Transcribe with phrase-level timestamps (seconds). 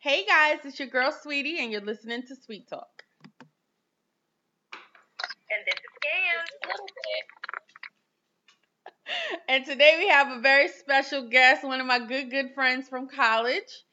[0.00, 3.04] Hey guys, it's your girl Sweetie, and you're listening to Sweet Talk.
[5.50, 6.70] And this is Cam.
[9.48, 13.08] And today we have a very special guest, one of my good, good friends from
[13.08, 13.84] college,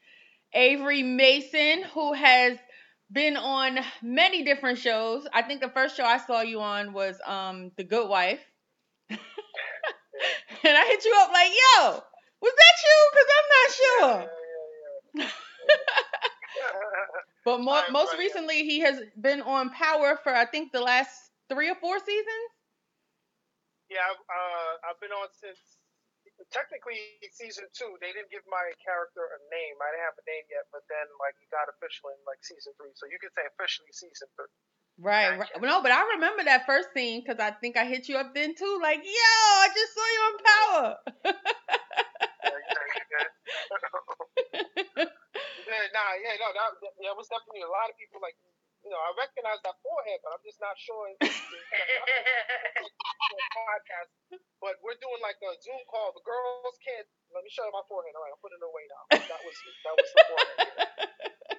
[0.54, 2.58] Avery Mason, who has
[3.12, 5.26] been on many different shows.
[5.32, 8.40] I think the first show I saw you on was um The Good Wife.
[9.10, 9.18] and
[10.64, 12.02] I hit you up like, yo,
[12.42, 13.10] was that you?
[13.12, 14.28] Because I'm not
[15.20, 15.32] sure.
[17.44, 18.20] But mo- most yeah.
[18.20, 22.48] recently, he has been on Power for I think the last three or four seasons.
[23.88, 24.04] yeah.
[24.04, 25.78] I've, uh, I've been on since
[26.52, 27.00] technically
[27.32, 27.96] season two.
[28.04, 29.74] They didn't give my character a name.
[29.80, 32.76] I didn't have a name yet, but then like he got official in like season
[32.76, 32.92] three.
[32.94, 34.52] So you could say officially season three.
[35.00, 35.48] Right, right.
[35.62, 38.54] No, but I remember that first scene because I think I hit you up then
[38.54, 38.78] too.
[38.82, 39.30] Like, yo,
[39.64, 40.96] I just saw you on Power.
[45.68, 45.92] Yeah, yeah, you good.
[45.92, 48.36] yeah, nah, yeah, no, that, that, yeah, was definitely a lot of people like,
[48.80, 51.12] you know, I recognize that forehead, but I'm just not sure.
[53.52, 54.08] Podcast,
[54.64, 56.16] but we're doing like a Zoom call.
[56.16, 57.04] The girls can't.
[57.36, 58.16] Let me show you my forehead.
[58.16, 59.02] All right, I'm putting it away now.
[59.12, 59.52] That was
[59.84, 60.56] that was the forehead.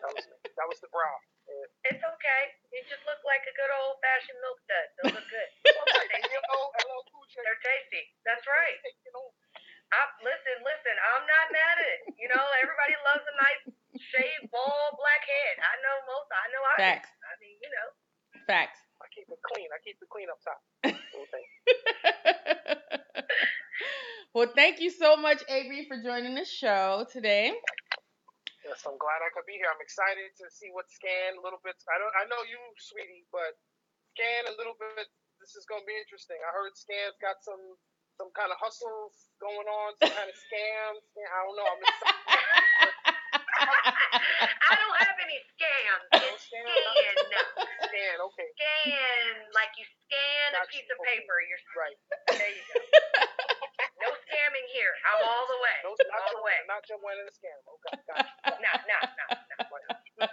[0.01, 0.37] That was me.
[0.57, 1.17] That was the brow.
[1.45, 1.91] Yeah.
[1.93, 2.41] it's okay.
[2.73, 4.87] You just look like a good old fashioned milk dud.
[4.97, 5.49] Those look good.
[5.89, 6.73] Okay, hello,
[7.13, 8.01] Cool They're tasty.
[8.25, 8.77] That's right.
[9.89, 10.95] I, listen, listen.
[10.97, 11.99] I'm not mad at it.
[12.21, 13.61] You know, everybody loves a nice
[13.99, 15.55] shaved, bald, black head.
[15.59, 16.29] I know most.
[16.31, 16.83] I know I do.
[16.83, 17.87] Facts, I mean, you know.
[18.47, 18.79] facts.
[18.99, 19.67] I keep it clean.
[19.71, 20.59] I keep it clean up top.
[20.83, 21.43] Okay.
[24.35, 27.55] well, thank you so much, Avery, for joining the show today.
[28.65, 29.71] Yes, I'm glad I could be here.
[29.71, 31.73] I'm excited to see what scan a little bit.
[31.89, 32.13] I don't.
[32.13, 33.57] I know you, sweetie, but
[34.13, 35.09] scan a little bit.
[35.41, 36.37] This is gonna be interesting.
[36.43, 37.79] I heard scan's got some
[38.19, 41.01] some kind of hustles going on, some kind of scams.
[41.17, 41.65] I don't know.
[41.65, 42.28] I'm excited.
[43.59, 46.07] I don't have any scams.
[46.15, 47.15] It's Scan, scan.
[47.89, 48.15] scan.
[48.31, 49.33] Okay, Scan.
[49.55, 51.19] Like you scan a piece of Okay.
[51.19, 51.37] paper.
[51.43, 51.97] You're right.
[52.31, 52.51] there.
[52.51, 52.75] You go.
[53.99, 54.95] No scamming here.
[55.11, 55.77] I'm all the way.
[55.83, 56.57] No, not all your, the way.
[56.71, 57.59] not your one in the scam.
[57.67, 58.31] Okay, gotcha.
[58.63, 60.27] No, no, no, no.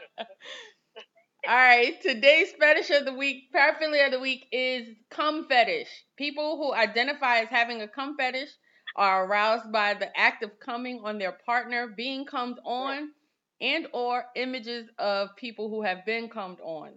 [1.49, 5.89] All right, today's fetish of the week, paraphilia of the week is cum fetish.
[6.17, 8.51] People who identify as having a cum fetish
[8.97, 13.13] are aroused by the act of coming on their partner, being cummed on,
[13.61, 16.93] and or images of people who have been cummed on.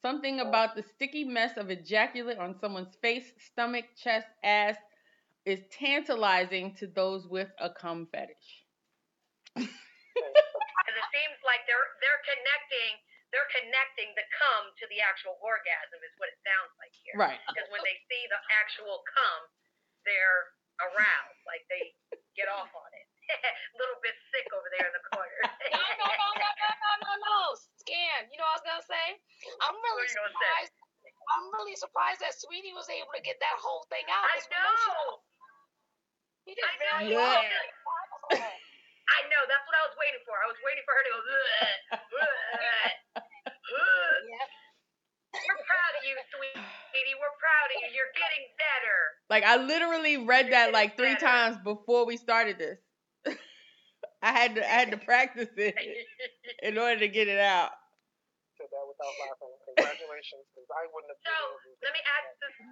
[0.00, 0.48] Something oh.
[0.48, 4.76] about the sticky mess of ejaculate on someone's face, stomach, chest, ass
[5.44, 8.64] is tantalizing to those with a cum fetish.
[9.54, 9.68] Because
[10.98, 12.92] it seems like they're they're connecting
[13.32, 17.16] they're connecting the cum to the actual orgasm is what it sounds like here.
[17.16, 17.40] Right.
[17.48, 19.38] Because when they see the actual cum,
[20.04, 21.92] they're aroused, like they
[22.36, 23.06] get off on it.
[23.32, 25.40] A little bit sick over there in the corner.
[25.72, 27.38] No, no, no, no, no, no, no, no.
[27.80, 28.26] Scan.
[28.28, 29.06] You know what I was gonna say?
[29.64, 30.36] I'm really you gonna say?
[30.36, 30.74] surprised.
[31.32, 34.26] I'm really surprised that Sweetie was able to get that whole thing out.
[34.26, 35.22] I 'cause we know.
[36.44, 37.38] He did I know very you well.
[37.38, 38.42] did.
[38.42, 39.42] I know.
[39.46, 40.34] That's what I was waiting for.
[40.42, 41.18] I was waiting for her to go.
[41.22, 44.46] "Ugh, ugh, ugh." Yeah.
[45.46, 47.16] We're proud of you, sweetie.
[47.16, 47.88] We're proud of you.
[47.96, 48.98] You're getting better.
[49.32, 52.76] Like I literally read that like three times before we started this.
[54.20, 55.72] I had to I had to practice it
[56.68, 57.72] in order to get it out.
[58.60, 59.56] Said that without laughing.
[59.72, 61.20] Congratulations, because I wouldn't have.
[61.24, 62.54] So been able to- let me ask this.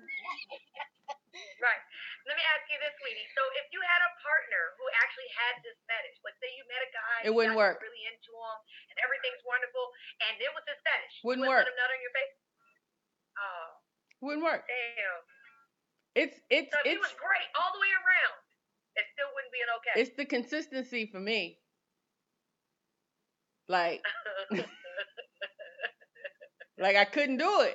[1.62, 1.82] Right.
[2.28, 3.28] Let me ask you this, sweetie.
[3.38, 6.82] So if you had a partner who actually had this fetish, let's say you met
[6.82, 7.78] a guy, It you wouldn't work.
[7.80, 8.58] really into him,
[8.92, 9.86] and everything's wonderful,
[10.28, 11.14] and it was his fetish.
[11.24, 11.64] Wouldn't wouldn't work.
[11.64, 12.34] Let him nut on your face.
[13.38, 13.66] Oh,
[14.26, 14.62] Wouldn't work.
[14.66, 14.89] damn.
[16.14, 18.36] It's it's So if he was great all the way around,
[18.96, 20.00] it still wouldn't be an okay.
[20.00, 21.58] it's the consistency for me.
[23.68, 24.02] Like
[26.78, 27.74] like I couldn't do it.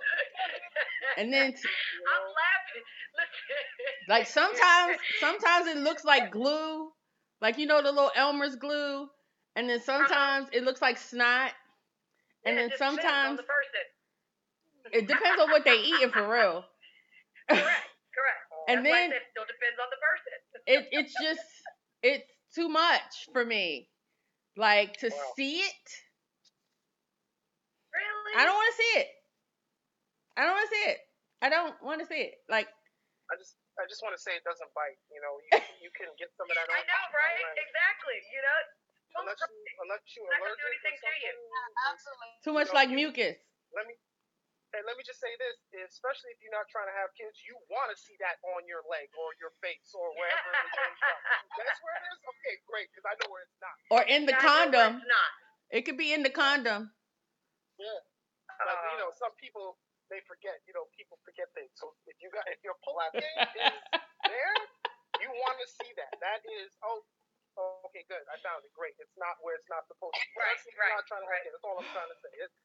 [1.18, 2.84] And then t- I'm laughing.
[3.16, 4.10] Listen.
[4.10, 6.90] like sometimes sometimes it looks like glue.
[7.42, 9.08] Like you know the little Elmer's glue.
[9.56, 9.86] And then uh-huh.
[9.86, 11.52] sometimes it looks like snot.
[12.46, 13.40] And Yeah, then it just depends on sometimes
[14.92, 16.66] it depends on what they eating for real.
[17.50, 17.85] Correct.
[18.66, 18.78] Correct.
[18.78, 20.34] And That's then said it still depends on the person.
[20.66, 21.46] it it's just
[22.02, 23.90] it's too much for me.
[24.58, 25.34] Like to Wow.
[25.36, 25.88] see it,
[27.92, 28.34] Really?
[28.40, 29.10] I don't want to see it.
[30.36, 31.00] I don't want to see it.
[31.44, 32.36] I don't want to see it.
[32.50, 32.68] Like
[33.32, 35.00] I just, I just want to say it doesn't bite.
[35.12, 35.52] You know, you,
[35.88, 36.68] you can get some of that.
[36.68, 37.40] I know, right?
[37.44, 38.18] on- Exactly.
[38.32, 38.60] You know.
[39.16, 39.48] Unless you,
[39.80, 41.32] unless you Not gonna allergic do or to you.
[41.32, 42.32] something, Absolutely.
[42.44, 43.38] too much know, like you- mucus.
[44.76, 45.56] Let me and let me just say this,
[45.88, 48.84] especially if you're not trying to have kids, you want to see that on your
[48.92, 51.20] leg or your face or wherever it ends up.
[51.64, 52.20] That's where it is?
[52.28, 53.76] Okay, great, because I know where it's not.
[53.88, 55.00] Or in the I condom.
[55.00, 55.32] It's not.
[55.72, 56.92] It could be in the condom.
[57.80, 58.04] Yeah.
[58.68, 59.80] Like, you know, some people
[60.12, 60.60] they forget.
[60.68, 61.72] You know, people forget things.
[61.80, 63.56] So if you got if your pull-out game is
[64.32, 64.56] there,
[65.24, 66.12] you want to see that.
[66.20, 67.00] That is oh.
[67.60, 68.24] oh, Okay, good.
[68.28, 68.72] I found it.
[68.76, 68.96] Great.
[69.00, 70.36] It's not where it's not supposed to be.
[70.36, 71.44] Right, That's, I'm right, not trying to right.
[71.44, 72.32] okay, That's all I'm trying to say.
[72.44, 72.56] It's,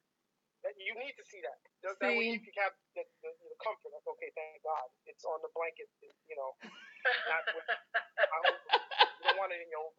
[0.64, 1.58] that you need to see that.
[1.84, 3.90] That, that way you can have the, the, the comfort.
[3.92, 5.88] Like, okay, thank God, it's on the blanket.
[6.28, 9.92] You know, not with, I hope you don't want it in your own.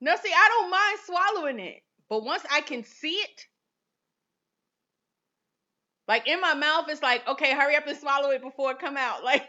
[0.00, 3.38] No, see, I don't mind swallowing it, but once I can see it,
[6.06, 8.96] like in my mouth, it's like, okay, hurry up and swallow it before it come
[8.96, 9.24] out.
[9.24, 9.42] Like,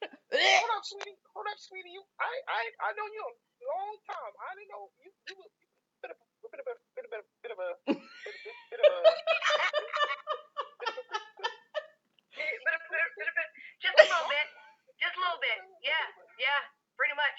[0.32, 1.18] Hold up, sweetie.
[1.34, 1.92] Hold up, sweetie.
[1.92, 3.34] You, I, I, I know you a
[3.68, 4.32] long time.
[4.40, 5.10] I didn't know you.
[5.28, 5.52] You was
[6.06, 8.00] a bit of, a bit of, a bit of, a bit of a,
[8.70, 9.14] bit of a, bit of a.
[12.36, 13.48] bit, bit, bit, bit, bit,
[13.80, 14.46] just a little bit.
[15.00, 15.58] Just a little bit.
[15.80, 16.04] Yeah,
[16.36, 16.60] yeah,
[16.96, 17.38] pretty much.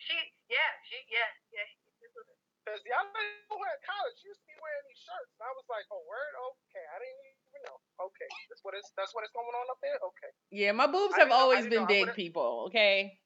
[0.00, 0.16] She,
[0.48, 1.68] yeah, she, yeah, yeah.
[2.00, 2.40] just a little bit.
[2.62, 5.66] Cause y'all know who at college used to be wearing these shirts, and I was
[5.66, 7.74] like, oh word, okay, I didn't even know.
[8.06, 9.98] Okay, that's what it's, that's what it's going on up there.
[9.98, 11.90] Okay, yeah, my boobs have didn't know- I always been know.
[11.90, 12.70] Big people.
[12.70, 13.18] Okay.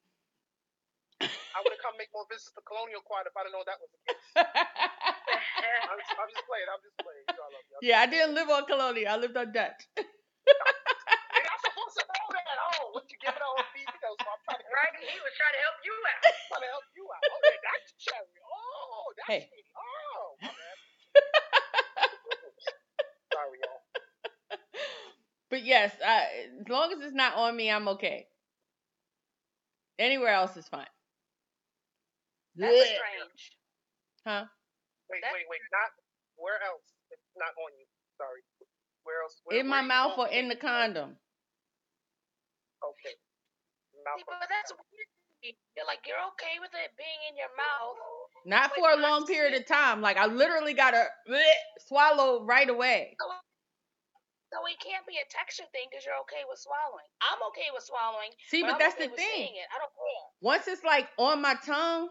[1.21, 3.81] I would have come make more visits to Colonial Quad if I didn't know that
[3.81, 4.21] was the case.
[5.89, 6.67] I'm just, I'm just playing.
[6.71, 7.23] I'm just playing.
[7.27, 7.75] You know I love you.
[7.85, 9.07] Yeah, I didn't live on Colonial.
[9.11, 9.81] I lived on Dutch.
[9.97, 12.57] You're not supposed to know that.
[12.81, 14.15] Oh, what you giving out on TV though?
[14.17, 14.93] So I'm trying to Right?
[14.99, 16.21] He was trying to help you out.
[16.25, 17.21] I'm trying to help you out.
[17.27, 18.39] Oh, okay, that's cherry.
[18.43, 19.41] Oh, that's Hey.
[19.51, 19.73] sweetie.
[19.77, 20.77] Oh, my bad.
[23.33, 23.81] Sorry, y'all.
[25.49, 26.25] But yes, I,
[26.61, 28.27] as long as it's not on me, I'm okay.
[29.99, 30.85] Anywhere else is fine.
[32.55, 32.95] That's Blech.
[32.95, 33.51] strange.
[34.25, 34.45] Huh?
[35.09, 35.61] Wait, That- wait, wait.
[35.71, 35.91] Not
[36.37, 36.85] where else?
[37.11, 37.85] It's not on you.
[38.17, 38.41] Sorry.
[39.03, 39.39] Where else?
[39.43, 41.17] Where, In where my mouth or in the condom.
[42.83, 43.15] Okay.
[44.05, 45.09] Mouth See, but that's weird.
[45.77, 47.95] You're like you're okay with it being in your mouth.
[48.45, 50.01] Not for a long period of time.
[50.01, 51.05] Like I literally gotta
[51.87, 53.15] swallow right away.
[54.51, 57.05] So it can't be a texture thing because you're okay with swallowing.
[57.21, 58.31] I'm okay with swallowing.
[58.47, 59.51] See, but I'm that's okay the thing.
[59.59, 59.67] It.
[59.69, 60.25] I don't care.
[60.41, 62.09] Once it's like on my tongue,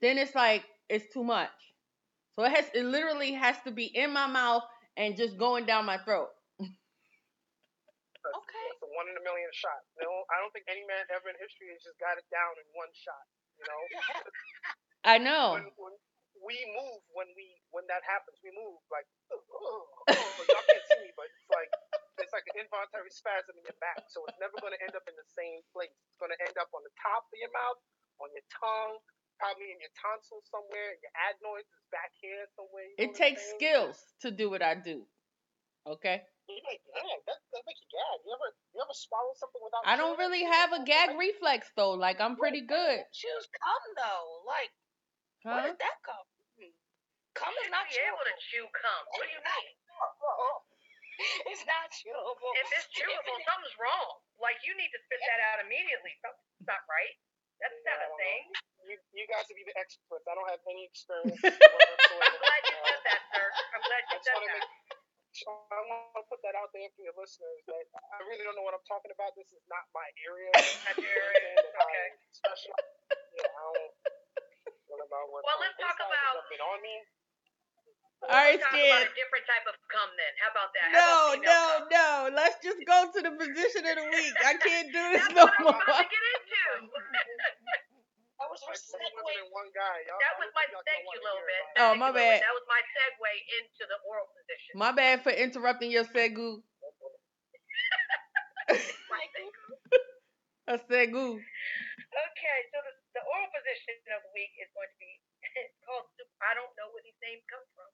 [0.00, 1.54] then it's like it's too much.
[2.34, 4.62] So it has it literally has to be in my mouth
[4.96, 6.28] and just going down my throat.
[8.20, 8.66] Okay.
[8.68, 9.80] that's a one in a million shot.
[9.96, 12.66] No, I don't think any man ever in history has just got it down in
[12.76, 13.24] one shot.
[13.56, 13.80] You know,
[15.12, 15.56] I know.
[15.56, 15.94] when, when
[16.44, 19.08] we move, when we when that happens, we move like.
[19.32, 20.44] Oh, oh, oh.
[20.52, 21.70] Y'all can't see me, but it's like
[22.20, 24.04] it's like an involuntary spasm in your back.
[24.12, 25.92] So it's never going to end up in the same place.
[25.92, 27.80] It's going to end up on the top of your mouth,
[28.20, 29.00] on your tongue,
[29.40, 32.84] probably in your tonsils somewhere, your adenoids, is back here somewhere.
[32.84, 33.56] you know It what I'm takes saying?
[33.56, 35.08] skills to do what I do.
[35.88, 36.20] Okay?
[36.50, 37.18] You like gag.
[37.30, 38.16] That, that makes you gag.
[38.26, 39.86] You ever you ever swallow something without?
[39.86, 41.94] I don't really have a gag like- reflex though.
[41.96, 43.00] Like I'm pretty good.
[43.16, 44.26] Choose cum though.
[44.44, 44.70] Like
[45.46, 45.66] where Huh?
[45.72, 46.20] did that come?
[46.20, 46.68] from?
[47.38, 48.50] Cum is not Be able to chewable.
[48.50, 49.00] chew cum.
[49.14, 49.72] What do you mean?
[51.52, 52.50] It's not chewable.
[52.64, 54.24] If it's chewable, something's wrong.
[54.40, 56.16] Like you need to spit that out immediately.
[56.24, 57.14] Something's not right.
[57.60, 58.42] That's not a thing.
[58.90, 60.26] You, you guys would be the experts.
[60.26, 61.38] I don't have any experience.
[61.46, 63.46] I'm glad you said that, sir.
[63.70, 64.66] I'm glad I you just said want to that.
[64.66, 64.98] make.
[65.46, 68.66] I want to put that out there for your listeners that I really don't know
[68.66, 69.38] what I'm talking about.
[69.38, 70.50] This is not my area.
[70.58, 71.54] That's your area.
[71.54, 72.08] And I Okay.
[72.34, 72.74] Special.
[73.38, 73.94] Yeah, I don't.
[74.90, 76.94] know about what Well, let's talk about- have been on me.
[78.20, 78.90] All right, Let's talk Skid.
[78.92, 80.32] about a different type of cum then.
[80.44, 80.86] How about that?
[80.92, 81.88] No, about no, cum?
[81.88, 82.10] no.
[82.36, 84.34] Let's just go to the position of the week.
[84.44, 85.80] I can't do this That's no what I'm more.
[85.80, 86.84] about to get into.
[88.50, 89.54] That was her Like two women segue.
[89.54, 89.98] one guy.
[90.10, 91.62] That was my oh, thank you, little bit.
[91.78, 92.42] Oh, my bad.
[92.42, 93.30] That was my segue
[93.62, 94.74] into the oral position.
[94.74, 96.58] My bad for interrupting your segu.
[99.06, 99.50] My thing.
[100.66, 101.38] A segu.
[101.38, 105.10] Okay, so the, the oral position of the week is going to be
[105.54, 106.10] it's called.
[106.18, 107.86] Sup- I don't know where these names come from,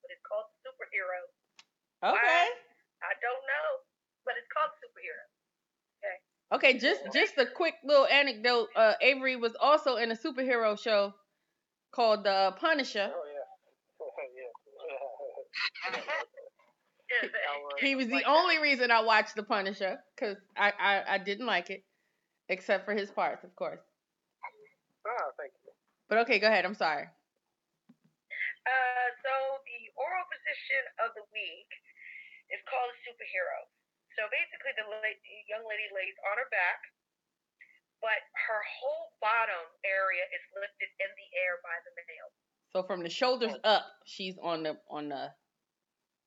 [0.00, 1.20] but it's called superhero.
[2.00, 2.44] Okay.
[3.04, 3.68] I don't know,
[4.24, 5.24] but it's called superhero.
[6.00, 6.16] Okay,
[6.78, 8.68] just just a quick little anecdote.
[8.74, 11.14] Uh, Avery was also in a superhero show
[11.92, 13.10] called The Punisher.
[13.14, 13.38] Oh yeah.
[15.94, 17.88] yeah.
[17.88, 21.70] He was the only reason I watched The Punisher because I, I I didn't like
[21.70, 21.84] it,
[22.48, 23.80] except for his parts, of course.
[25.06, 25.72] Ah, thank you.
[26.08, 26.64] But okay, go ahead.
[26.64, 27.04] I'm sorry.
[28.68, 29.32] Uh, so
[29.64, 31.70] the oral position of the week
[32.52, 33.64] is called a superhero.
[34.18, 36.82] So basically, the, la- young lady lays on her back,
[38.02, 42.30] but her whole bottom area is lifted in the air by the male.
[42.74, 43.78] So from the shoulders oh.
[43.78, 45.30] up, she's on the on the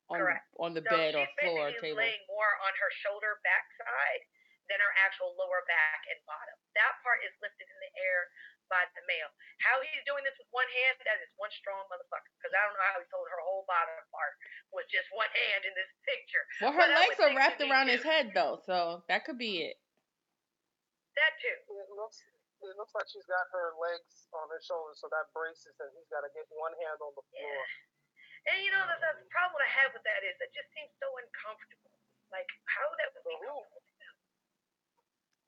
[0.07, 1.99] on the, on the so bed or floor or table.
[1.99, 4.23] laying more on her shoulder back side
[4.71, 6.57] than her actual lower back and bottom.
[6.79, 8.19] That part is lifted in the air
[8.71, 9.27] by the male.
[9.59, 12.31] How he's doing this with one hand, that is one strong motherfucker.
[12.39, 14.33] Because I don't know how he's holding her whole bottom part
[14.71, 16.43] with just one hand in this picture.
[16.63, 19.59] Well, her But legs are wrapped around to- his head though, so that could be
[19.59, 19.75] mm-hmm.
[19.75, 19.77] it.
[21.19, 21.59] That too.
[21.75, 22.23] It looks
[22.63, 26.07] it looks like she's got her legs on her shoulders, so that braces, and he's
[26.13, 27.57] got to get one hand on the floor.
[27.57, 28.53] Yeah.
[28.53, 31.09] And you know, the, the problem I have with that is it just seems so
[31.17, 31.93] uncomfortable.
[32.29, 33.53] Like, how would that would be For who?
[33.65, 33.91] comfortable?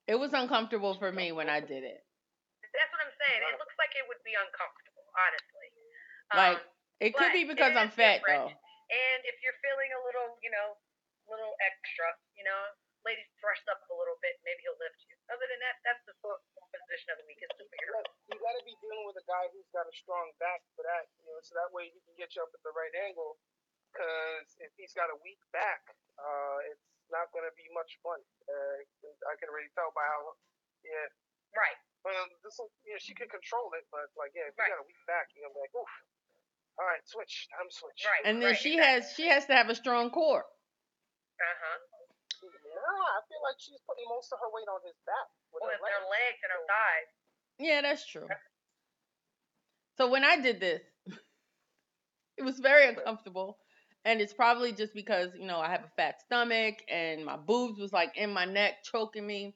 [0.04, 2.04] It was uncomfortable for me when I did it.
[2.74, 3.42] That's what I'm saying.
[3.54, 5.70] It looks like it would be uncomfortable, honestly.
[6.34, 8.50] Like Um, it could be because I'm fat different.
[8.50, 8.62] though.
[8.90, 10.78] And if you're feeling a little, you know,
[11.30, 12.62] little extra, you know,
[13.06, 15.16] ladies dressed up a little bit, maybe he'll lift you.
[15.32, 18.02] Other than that, that's the position of the week is superhero.
[18.32, 21.08] You got to be dealing with a guy who's got a strong back for that,
[21.22, 23.38] you know, so that way he can get you up at the right angle.
[23.94, 25.86] Because if he's got a weak back,
[26.18, 26.82] uh, it's
[27.14, 28.18] not going to be much fun.
[28.50, 28.78] Uh,
[29.30, 30.34] I can already tell by how,
[30.82, 31.08] yeah.
[31.54, 31.78] Right.
[32.04, 34.68] Well, this will, you know, she can control it, but like, yeah, if Right.
[34.68, 35.94] you got a weak back, you're gonna be like, oof.
[36.80, 37.48] All right, switch.
[37.54, 38.02] Time to switch.
[38.04, 38.24] Right.
[38.26, 39.02] And then right, she exactly.
[39.02, 40.44] has she has to have a strong core.
[40.44, 41.80] Uh huh.
[42.44, 45.28] Nah, I feel like she's putting most of her weight on his back.
[45.54, 46.12] With Well, her it's their legs.
[46.12, 47.10] legs and her thighs.
[47.60, 48.28] Yeah, that's true.
[49.98, 50.82] So when I did this,
[52.38, 53.58] it was very uncomfortable.
[54.06, 57.80] And it's probably just because, you know, I have a fat stomach and my boobs
[57.80, 59.56] was like in my neck choking me.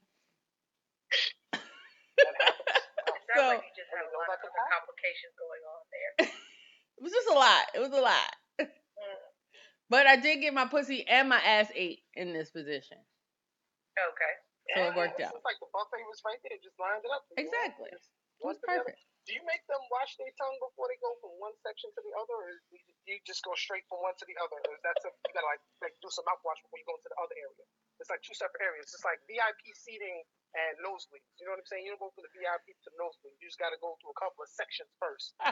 [1.51, 1.63] That happens.
[1.82, 2.06] It sounds
[3.38, 4.74] So- like you just have a lot of that could other happen.
[4.81, 6.13] complications going on there.
[6.97, 7.63] It was just a lot.
[7.77, 8.31] It was a lot.
[8.57, 9.21] Mm.
[9.86, 12.97] But I did get my pussy and my ass ate in this position.
[13.93, 14.33] Okay.
[14.74, 15.29] So it worked out.
[15.38, 17.21] just like the buffet was right there, just lined it up.
[17.29, 17.45] for you, right?
[17.45, 17.89] Exactly.
[17.93, 18.89] Just It was one to the other.
[18.89, 19.00] perfect.
[19.29, 22.13] Do you make them wash their tongue before they go from one section to the
[22.17, 24.57] other, or you- do you just go straight from one to the other?
[24.57, 27.13] Or is that something you gotta like, like do some mouthwash before you go into
[27.13, 27.65] the other area?
[28.01, 28.89] It's like two separate areas.
[28.89, 30.25] It's like VIP seating
[30.56, 31.27] and nosebleeds.
[31.42, 31.84] You know what I'm saying?
[31.84, 33.36] You don't go from the VIP to the nosebleed.
[33.42, 35.36] You just gotta go through a couple of sections first.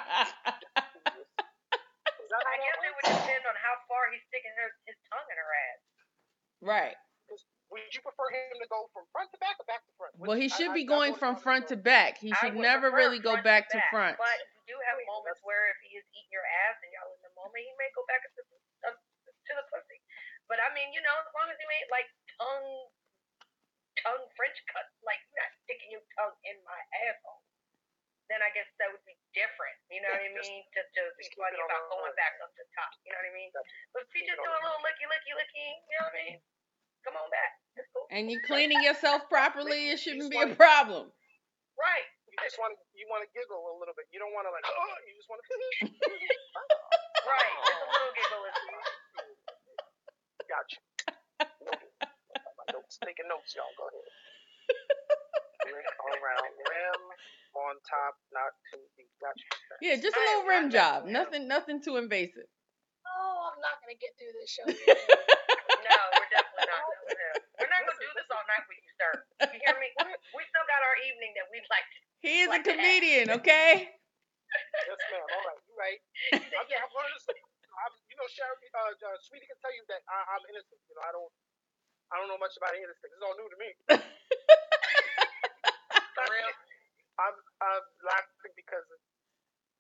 [1.06, 5.28] Is that I guess it would depend on how far he's sticking her, his tongue
[5.30, 5.82] in her ass.
[6.62, 6.98] right.
[7.74, 10.14] Would you prefer him to go from front to back or back to front?
[10.22, 12.22] Well, he should I- be I going voted from on front to back.
[12.22, 14.16] He should never really go front back to back, front.
[14.22, 14.38] But
[14.70, 17.10] you do have Wait, moments that's- where if he is eating your ass and y'all
[17.10, 18.30] in the moment, he may go back to,
[18.86, 19.98] uh, to the pussy.
[20.46, 22.06] But I mean, you know, as long as you ain't like
[22.38, 22.94] tongue,
[24.06, 26.78] tongue French cut, like you're not sticking your tongue in my
[27.10, 27.42] asshole,
[28.30, 29.76] then I guess that would be different.
[29.90, 30.62] You know what I Yeah, just- mean?
[30.78, 32.94] To to be just funny about the- going back up to top.
[33.06, 33.50] You know what I mean?
[33.54, 33.64] But
[34.06, 36.38] if you just do a little licky licky licky, you know what I mean?
[37.06, 37.52] Come on back.
[37.78, 38.08] It's cool.
[38.10, 41.12] and you cleaning yourself properly, it shouldn't be a problem.
[41.78, 42.08] Right.
[42.26, 44.08] You just want to you want to giggle a little bit.
[44.12, 44.66] You don't want to like.
[44.66, 45.50] Oh, you just want to.
[47.26, 47.54] Right.
[47.66, 48.56] Just a little giggle is
[50.50, 50.78] Gotcha.
[52.68, 53.70] My notes, taking notes, y'all.
[53.78, 54.10] Go ahead.
[55.66, 55.82] Rim
[56.22, 57.02] around, rim
[57.58, 59.10] on top, not too deep.
[59.18, 59.42] Gotcha.
[59.82, 60.98] Yeah, just a little rim not job.
[61.06, 62.46] that Nothing nothing too invasive.
[63.06, 64.66] Oh, I'm not gonna get through this show.
[65.86, 67.36] No, we're definitely not doing that.
[67.62, 69.12] We're not gonna do this all night with you, sir.
[69.54, 69.90] You hear me?
[70.34, 72.00] We still got our evening that we'd like to.
[72.26, 72.74] He is a Like that.
[72.78, 73.94] comedian, okay?
[74.74, 75.26] Yes, ma'am.
[75.30, 76.00] All right, you're right.
[76.34, 77.22] I'm, I'm learning.
[77.86, 80.80] I'm, you know, Sharon, uh, uh, Sweetie can tell you that I, I'm innocent.
[80.90, 81.30] You know, I don't,
[82.12, 83.12] I don't know much about any of this thing.
[83.14, 83.70] It's all new to me.
[86.16, 86.52] For real.
[87.18, 89.06] I'm, I'm laughing because it's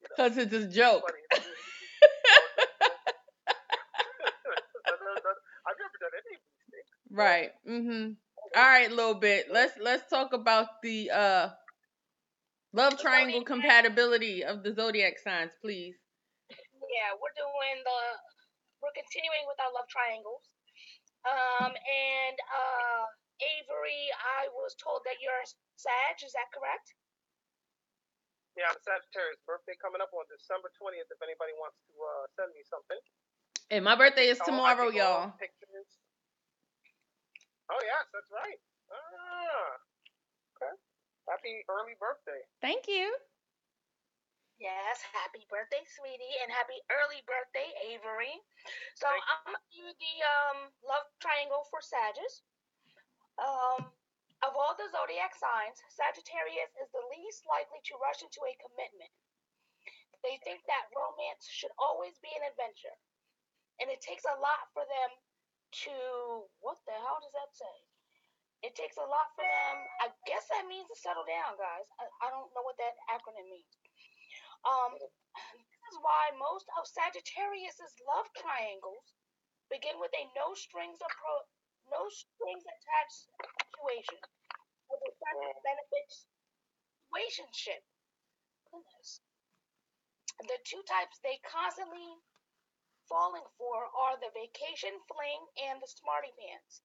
[0.03, 1.03] Because it's a joke.
[5.65, 6.89] I've never done any of these things.
[7.09, 7.51] Right.
[7.67, 8.13] Mm-hmm.
[8.55, 9.47] All right, little bit.
[9.51, 11.49] Let's let's talk about the uh
[12.73, 15.95] love triangle compatibility of the zodiac signs, please.
[16.49, 17.99] yeah, we're doing the
[18.81, 20.45] we're continuing with our love triangles.
[21.25, 23.05] Um and uh
[23.41, 24.07] Avery,
[24.39, 26.95] I was told that you're a Sag, is that correct?
[28.55, 29.43] Yeah, I'm Sagittarius.
[29.43, 31.11] Birthday coming up on December 20th.
[31.11, 33.01] If anybody wants to uh, send me something.
[33.67, 35.35] And my birthday is Oh, tomorrow, take y'all.
[35.35, 35.89] Pictures.
[37.67, 38.59] Oh yes, that's right.
[38.93, 39.69] Ah,
[40.55, 40.73] okay.
[41.27, 42.39] Happy early birthday.
[42.63, 43.11] Thank you.
[44.59, 48.39] Yes, happy birthday, sweetie, and happy early birthday, Avery.
[48.95, 49.23] So Thank.
[49.27, 52.43] I'm gonna do the um love triangle for Sagittarius.
[53.39, 53.91] Um,
[54.47, 59.11] of all the zodiac signs, Sagittarius is the least likely to rush into a commitment.
[60.23, 62.95] They think that romance should always be an adventure,
[63.83, 65.11] and it takes a lot for them
[65.85, 65.95] to
[66.63, 67.77] what the hell does that say?
[68.63, 69.75] It takes a lot for them.
[70.01, 71.85] I guess that means to settle down, guys.
[72.01, 73.75] I, I don't know what that acronym means.
[74.65, 79.13] Um, this is why most of Sagittarius's love triangles
[79.69, 81.47] begin with a no strings appro-
[81.89, 83.29] no strings attached
[83.61, 84.19] situation
[85.61, 86.25] benefits
[87.13, 87.81] relationship.
[88.69, 89.21] goodness.
[90.41, 92.19] The two types they constantly
[93.07, 96.81] falling for are the vacation fling and the smarty pants.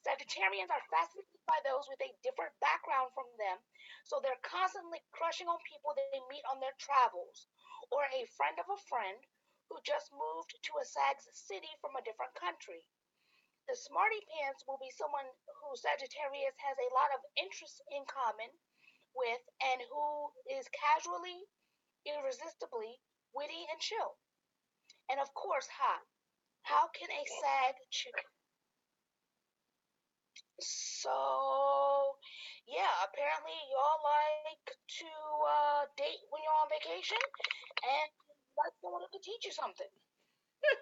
[0.00, 3.60] Sagittarians are fascinated by those with a different background from them,
[4.04, 7.46] so they're constantly crushing on people they meet on their travels,
[7.92, 9.20] or a friend of a friend
[9.68, 12.88] who just moved to a SAGS city from a different country.
[13.68, 18.50] The smarty pants will be someone who Sagittarius has a lot of interests in common
[19.14, 21.44] with and who is casually,
[22.06, 22.98] irresistibly
[23.34, 24.16] witty and chill.
[25.08, 26.02] And of course, hot.
[26.62, 28.16] How can a SAG chick?
[30.60, 31.16] So,
[32.68, 35.12] yeah, apparently y'all like to
[35.48, 37.20] uh, date when you're on vacation,
[37.82, 39.88] and that's like someone who could teach you something.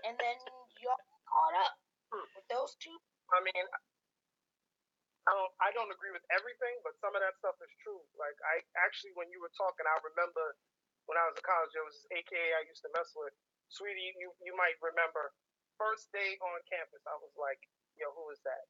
[0.06, 0.36] and then
[0.82, 0.98] y'all
[1.30, 1.74] caught up
[2.12, 2.96] with those two.
[3.30, 3.66] I mean,
[5.28, 8.00] I don't, I don't agree with everything, but some of that stuff is true.
[8.16, 10.56] Like, I actually, when you were talking, I remember
[11.06, 13.32] when I was in college, there was this AKA I used to mess with.
[13.68, 15.36] Sweetie, you, you might remember,
[15.76, 17.60] first day on campus, I was like,
[18.00, 18.64] yo, who is that?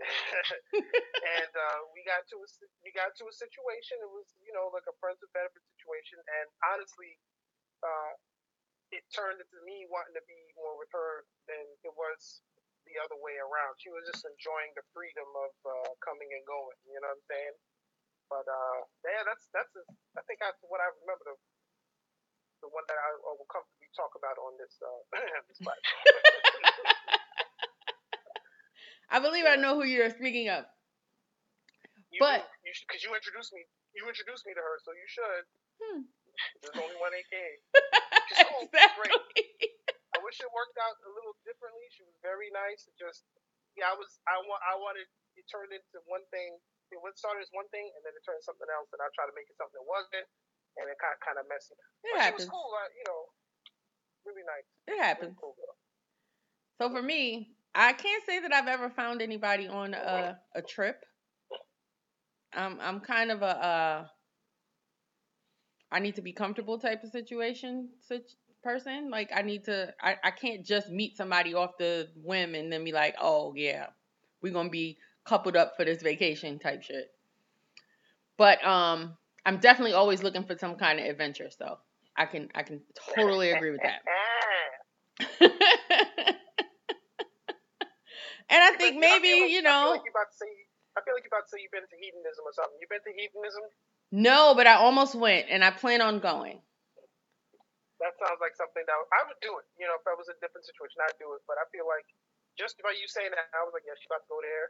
[0.00, 2.48] And uh, we got to a,
[2.84, 3.96] we got to a situation.
[4.04, 7.16] It was you know like a friends with benefits situation, and honestly,
[7.80, 8.12] uh,
[8.92, 12.44] it turned into me wanting to be more with her than it was
[12.86, 13.74] the other way around.
[13.82, 16.78] She was just enjoying the freedom of uh, coming and going.
[16.86, 17.56] You know what I'm saying?
[18.30, 19.82] But uh, yeah, that's that's a,
[20.18, 21.36] I think that's what I remember the
[22.64, 25.00] the one that I, I will comfortably talk about on this uh,
[25.48, 25.60] this
[29.10, 30.66] I believe I know who you're speaking of.
[32.10, 32.66] You but do.
[32.66, 33.62] you because you introduced me,
[33.94, 35.44] you introduced me to her, so you should.
[35.78, 36.02] Hmm.
[36.62, 37.34] There's only one AK.
[38.28, 38.68] She's cool.
[38.68, 39.08] exactly.
[39.08, 39.72] Great.
[40.16, 41.86] I wish it worked out a little differently.
[41.92, 42.88] She was very nice.
[42.96, 43.24] Just,
[43.76, 46.56] yeah, I was, I want, I wanted it turned into one thing.
[46.88, 49.28] It would start as one thing, and then it turned something else, and I tried
[49.28, 50.26] to make it something it wasn't,
[50.80, 51.74] and it got kind of messy.
[52.06, 52.46] It but happens.
[52.46, 53.20] She was cool, uh, you know,
[54.24, 54.68] really nice.
[54.86, 55.34] It happens.
[55.34, 55.76] Really cool.
[56.78, 61.04] So for me, I can't say that I've ever found anybody on a a trip.
[62.54, 64.06] I'm I'm kind of a uh
[65.92, 68.22] I need to be comfortable type of situation such
[68.62, 69.10] person.
[69.10, 72.82] Like I need to I, I can't just meet somebody off the whim and then
[72.82, 73.86] be like, "Oh, yeah.
[74.40, 77.10] We're to be coupled up for this vacation" type shit.
[78.38, 81.78] But um I'm definitely always looking for some kind of adventure, so
[82.16, 82.80] I can I can
[83.14, 84.00] totally agree with that.
[88.50, 90.50] and I think I maybe, like- you I feel know, like you're about to say.
[90.96, 92.76] I feel like you're about to say you've been to hedonism or something.
[92.80, 93.64] You've been to hedonism.
[94.16, 96.56] no, but I almost went and I plan on going.
[98.00, 99.66] That sounds like something that I would do it.
[99.76, 101.44] You know, if I was a different situation, I'd do it.
[101.44, 102.04] But I feel like
[102.56, 104.66] just by you saying that, I was like, yeah, she's about to go there,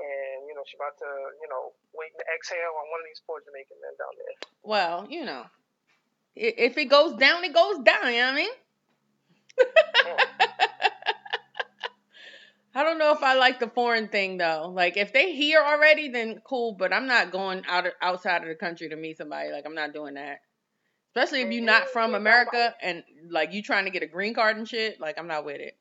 [0.00, 1.10] and you know, she's about to,
[1.44, 4.36] you know, wait and exhale on one of these poor Jamaican men down there.
[4.64, 5.44] Well, you know,
[6.36, 8.12] if it goes down, it goes down.
[8.12, 8.54] You know what I mean?
[12.74, 14.70] I don't know if I like the foreign thing though.
[14.72, 16.76] Like if they here already, then cool.
[16.78, 19.50] But I'm not going out of, outside of the country to meet somebody.
[19.50, 20.40] Like I'm not doing that.
[21.14, 24.56] Especially if you're not from America and like you trying to get a green card
[24.56, 25.00] and shit.
[25.00, 25.76] Like I'm not with it.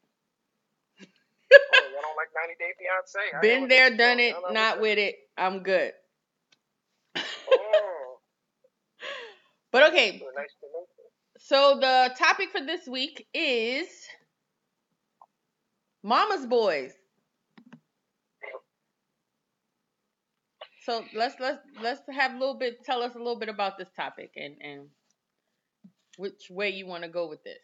[1.52, 3.20] Oh, y'all don't like 90 Day Fiance?
[3.38, 4.36] I Been there, done it.
[4.52, 5.16] Not with it.
[5.38, 5.94] I'm good.
[7.16, 7.22] Oh,
[9.72, 11.06] But okay, so nice to meet you.
[11.38, 13.88] So the topic for this week is
[16.04, 16.94] Mama's Boys.
[20.86, 23.90] So let's let's let's have a little bit tell us a little bit about this
[23.96, 24.88] topic and and
[26.18, 27.60] which way you want to go with this.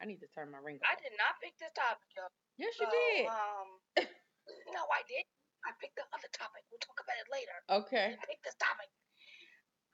[0.00, 0.78] I need to turn my ring.
[0.86, 2.22] I did not pick this topic, yo.
[2.54, 3.26] Yes, you So, did.
[3.26, 3.68] Um,
[4.76, 5.26] no, I did.
[5.66, 6.62] I picked the other topic.
[6.70, 7.56] We'll talk about it later.
[7.66, 8.14] Okay.
[8.14, 8.86] I picked this topic.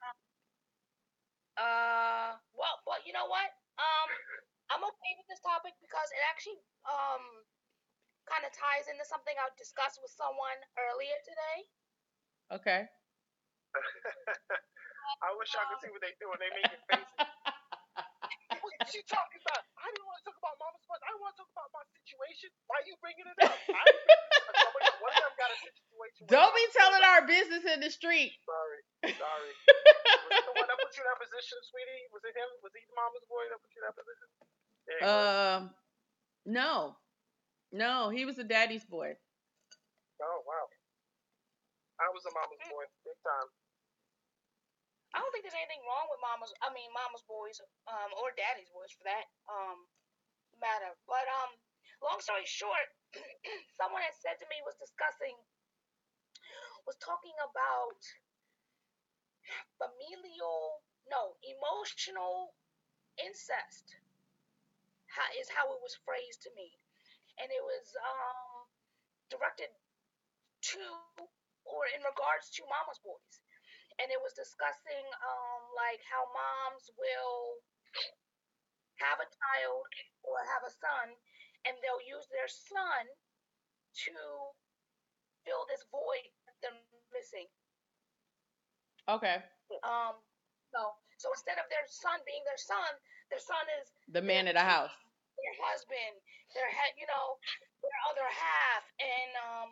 [0.05, 0.15] Um,
[1.57, 3.49] uh, well, well, you know what?
[3.81, 4.09] Um,
[4.73, 6.57] I'm okay with this topic because it actually
[6.89, 7.23] um
[8.25, 11.57] kind of ties into something I discussed with someone earlier today.
[12.49, 12.81] Okay.
[15.25, 17.29] I wish I could see what they do when they make making faces.
[18.85, 19.65] What you talking about?
[19.81, 21.01] I didn't want to talk about mama's fun.
[21.01, 22.53] I want to talk about my situation.
[22.69, 23.49] Why are you bringing it up?
[23.49, 24.55] I didn't bring this up.
[24.61, 26.21] Somebody, one of them got a situation.
[26.29, 28.37] Don't be telling our business in the street.
[28.45, 28.79] Sorry,
[29.17, 29.51] sorry.
[30.29, 32.03] Was it the one that put you in that position, sweetie?
[32.13, 32.49] Was it him?
[32.61, 34.27] Was he the mama's boy that put you in that position?
[34.87, 35.07] There you.
[35.07, 35.61] Um,
[36.45, 36.95] no,
[37.71, 39.17] no, he was a daddy's boy.
[40.21, 40.65] oh wow.
[41.95, 43.49] I was a mama's boy, big time.
[45.15, 46.51] I don't think there's anything wrong with mama's.
[46.59, 49.87] I mean, mama's boys, um, or daddy's boys for that um
[50.59, 50.91] matter.
[51.07, 51.55] But um,
[52.03, 52.87] long story short,
[53.79, 55.35] someone had said to me was discussing,
[56.83, 58.01] was talking about
[59.79, 62.55] familial, no, emotional
[63.15, 63.95] incest
[65.15, 66.75] how, is how it was phrased to me.
[67.39, 68.67] And it was um,
[69.31, 69.71] directed
[70.75, 70.83] to
[71.65, 73.39] or in regards to mama's boys.
[73.97, 77.63] And it was discussing um, like how moms will
[78.99, 79.87] have a child
[80.27, 81.15] or have a son
[81.65, 83.03] and they'll use their son
[84.05, 84.15] to
[85.47, 86.81] fill this void that they're
[87.15, 87.47] missing.
[89.07, 89.41] Okay.
[89.81, 90.19] Um,
[90.73, 90.93] no.
[91.17, 92.91] So instead of their son being their son,
[93.31, 94.93] their son is the man of the house.
[95.45, 96.17] Their husband,
[96.57, 97.37] their head, you know,
[97.85, 99.69] their other half, and um,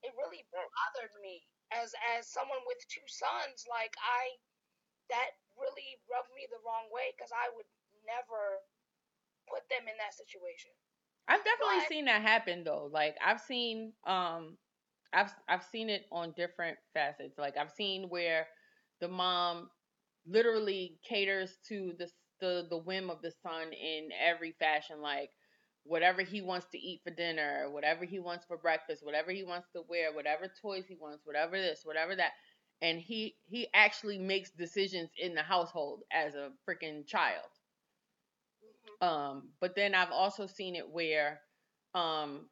[0.00, 3.68] it really bothered me as as someone with two sons.
[3.68, 4.40] Like I,
[5.12, 7.68] that really rubbed me the wrong way because I would
[8.08, 8.64] never
[9.44, 10.72] put them in that situation.
[11.28, 12.88] I've definitely but, seen that happen though.
[12.90, 14.56] Like I've seen um
[15.12, 17.38] I've I've seen it on different facets.
[17.38, 18.46] Like I've seen where
[19.00, 19.70] the mom
[20.26, 22.08] literally caters to the
[22.40, 25.30] the the whim of the son in every fashion like
[25.84, 29.68] whatever he wants to eat for dinner, whatever he wants for breakfast, whatever he wants
[29.74, 32.32] to wear, whatever toys he wants, whatever this, whatever that.
[32.82, 37.48] And he he actually makes decisions in the household as a freaking child.
[39.02, 39.08] Mm-hmm.
[39.08, 41.40] Um, but then I've also seen it where
[41.94, 42.46] um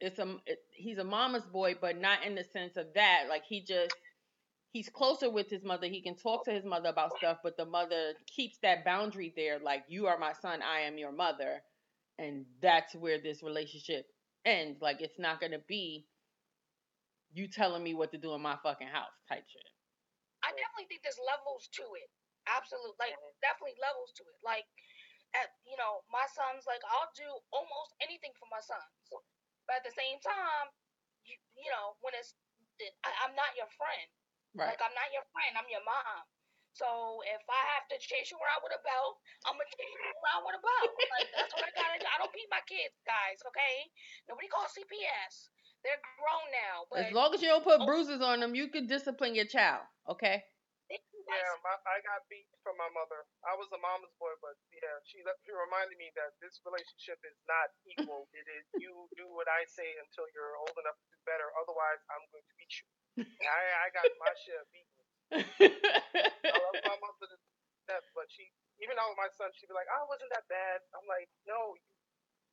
[0.00, 3.24] it's a it, he's a mama's boy, but not in the sense of that.
[3.28, 3.94] Like he just
[4.74, 5.86] he's closer with his mother.
[5.86, 9.62] He can talk to his mother about stuff, but the mother keeps that boundary there.
[9.62, 11.62] Like you are my son, I am your mother,
[12.18, 14.10] and that's where this relationship
[14.44, 14.82] ends.
[14.82, 16.04] Like it's not gonna be
[17.32, 19.70] you telling me what to do in my fucking house type shit.
[20.42, 22.10] I definitely think there's levels to it.
[22.50, 24.38] Absolutely, like definitely levels to it.
[24.42, 24.66] Like
[25.38, 28.90] at you know, my son's like I'll do almost anything for my sons.
[29.70, 30.66] But at the same time,
[31.24, 32.36] you, you know, when it's,
[33.24, 34.10] I'm not your friend.
[34.54, 34.70] Right.
[34.70, 36.24] Like, I'm not your friend, I'm your mom.
[36.74, 40.10] So if I have to chase you around with a belt, I'm gonna chase you
[40.10, 40.90] around with a belt.
[41.14, 42.06] Like that's what I gotta do.
[42.10, 43.38] I don't beat my kids, guys.
[43.46, 43.74] Okay?
[44.26, 45.54] Nobody calls CPS.
[45.86, 46.90] They're grown now.
[46.90, 47.86] But as long as you don't put oh.
[47.86, 49.86] bruises on them, you can discipline your child.
[50.10, 50.42] Okay?
[51.24, 53.24] Yeah, my, I got beat from my mother.
[53.48, 57.38] I was a mama's boy, but yeah, she she reminded me that this relationship is
[57.48, 58.28] not equal.
[58.36, 61.48] it is you do what I say until you're old enough to do better.
[61.56, 62.88] Otherwise, I'm going to beat you.
[63.18, 65.04] I I got my share beaten.
[66.50, 67.38] I love my mother to
[67.86, 68.50] death, but she
[68.82, 71.86] even though my son, she'd be like, "Oh, wasn't that bad?" I'm like, "No, you,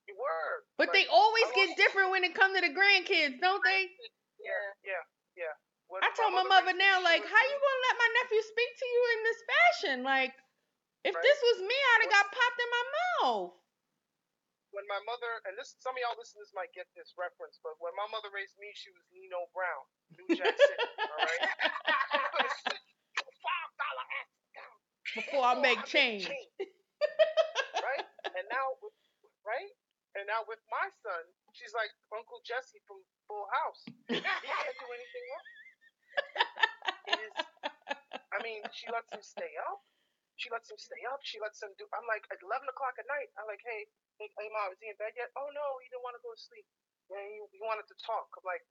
[0.06, 3.62] you were." But like, they always get different when it comes to the grandkids, don't
[3.66, 3.90] they?
[4.38, 5.02] Yeah, yeah,
[5.34, 5.54] yeah.
[6.00, 9.00] I told my mother now, like, how you gonna let my nephew speak to you
[9.12, 9.96] in this fashion?
[10.02, 10.32] Like,
[11.04, 11.22] if right.
[11.22, 13.61] this was me, I'd have got popped in my mouth.
[14.72, 17.92] When my mother, and this, some of y'all listeners might get this reference, but when
[17.92, 19.84] my mother raised me, she was Nino Brown,
[20.16, 20.86] New Jack City.
[20.96, 21.44] all right.
[25.12, 26.24] Before I make change.
[26.24, 28.04] right?
[28.32, 28.96] And now, with,
[29.44, 29.68] right?
[30.16, 33.84] And now with my son, she's like Uncle Jesse from Full House.
[34.08, 35.46] He can't do anything wrong
[37.08, 37.32] is,
[38.32, 39.80] I mean, she lets him stay up.
[40.42, 41.22] She lets him stay up.
[41.22, 41.86] She lets him do.
[41.94, 43.86] I'm like, at 11 o'clock at night, I'm like, hey,
[44.18, 45.30] hey, mom, is he in bed yet?
[45.38, 46.66] Oh, no, he didn't want to go to sleep.
[47.06, 48.26] Yeah, he, he wanted to talk.
[48.34, 48.66] I'm like,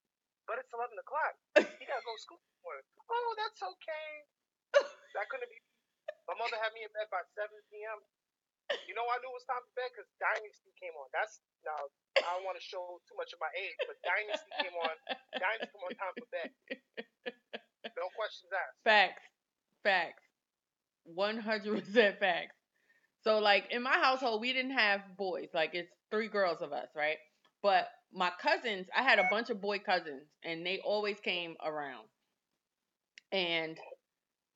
[0.52, 1.40] but it's 11 o'clock.
[1.56, 2.44] He got to go to school.
[3.08, 4.08] Oh, that's okay.
[5.16, 5.64] That couldn't be.
[6.28, 8.00] My mother had me in bed by 7 p.m.
[8.88, 11.08] You know, I knew it was time for bed because Dynasty came on.
[11.12, 11.92] That's now
[12.24, 14.96] I don't want to show too much of my age, but Dynasty came on.
[15.36, 16.50] Dynasty came on time for bed.
[18.00, 18.80] No questions asked.
[18.88, 19.28] Facts.
[19.84, 20.31] Facts.
[21.06, 22.56] 100% facts.
[23.24, 25.50] So, like, in my household, we didn't have boys.
[25.54, 27.18] Like, it's three girls of us, right?
[27.62, 32.08] But my cousins, I had a bunch of boy cousins, and they always came around.
[33.32, 33.78] And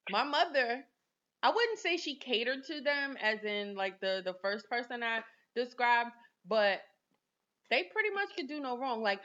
[0.09, 0.85] my mother,
[1.43, 5.21] I wouldn't say she catered to them as in like the the first person I
[5.55, 6.11] described,
[6.47, 6.81] but
[7.69, 9.01] they pretty much could do no wrong.
[9.03, 9.21] Like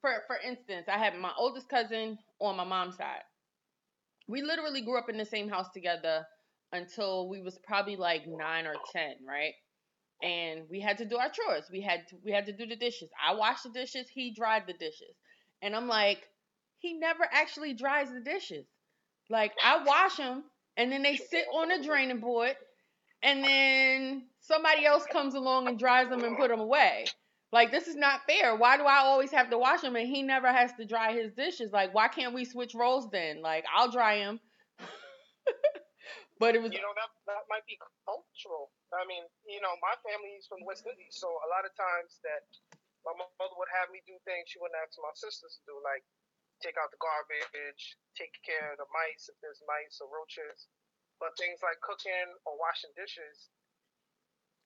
[0.00, 3.22] for for instance, I had my oldest cousin on my mom's side
[4.28, 6.26] we literally grew up in the same house together
[6.72, 9.54] until we was probably like nine or ten, right?
[10.22, 11.64] And we had to do our chores.
[11.72, 13.10] We had to, we had to do the dishes.
[13.24, 14.08] I washed the dishes.
[14.08, 15.16] He dried the dishes.
[15.62, 16.20] And I'm like,
[16.78, 18.66] he never actually dries the dishes.
[19.30, 20.44] Like I wash them,
[20.76, 22.56] and then they sit on the draining board,
[23.22, 27.06] and then somebody else comes along and dries them and put them away.
[27.52, 28.56] Like this is not fair.
[28.56, 31.32] Why do I always have to wash them and he never has to dry his
[31.32, 31.72] dishes?
[31.72, 33.42] Like why can't we switch roles then?
[33.42, 34.40] Like I'll dry him.
[36.42, 38.74] but it was you know that that might be cultural.
[38.90, 42.18] I mean, you know, my family is from West Indies, so a lot of times
[42.26, 42.42] that
[43.06, 46.02] my mother would have me do things she wouldn't ask my sisters to do, like
[46.58, 50.66] take out the garbage, take care of the mice if there's mice or roaches.
[51.22, 53.46] But things like cooking or washing dishes,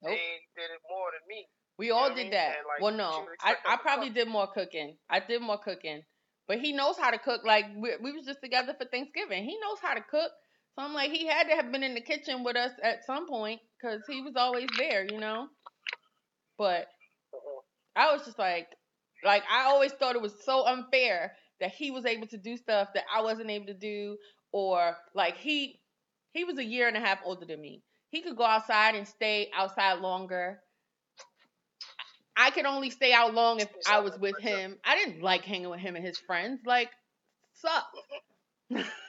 [0.00, 0.16] Nope.
[0.16, 1.44] they did it more than me.
[1.76, 2.64] We You know all did that.
[2.64, 4.96] Like, well, no, I, I probably did more cooking.
[5.12, 6.00] I did more cooking,
[6.48, 7.44] but he knows how to cook.
[7.44, 9.44] Like we, we was just together for Thanksgiving.
[9.44, 10.32] He knows how to cook.
[10.76, 13.28] So I'm like, he had to have been in the kitchen with us at some
[13.28, 15.48] point because he was always there, you know.
[16.58, 16.86] But.
[17.96, 18.68] I was just like,
[19.24, 22.88] like I always thought it was so unfair that he was able to do stuff
[22.94, 24.18] that I wasn't able to do,
[24.52, 25.80] or like he
[26.32, 27.82] he was a year and a half older than me.
[28.10, 30.60] He could go outside and stay outside longer.
[32.36, 34.76] I could only stay out long if I was with him.
[34.84, 36.60] I didn't like hanging with him and his friends.
[36.66, 36.90] Like,
[37.54, 37.86] suck.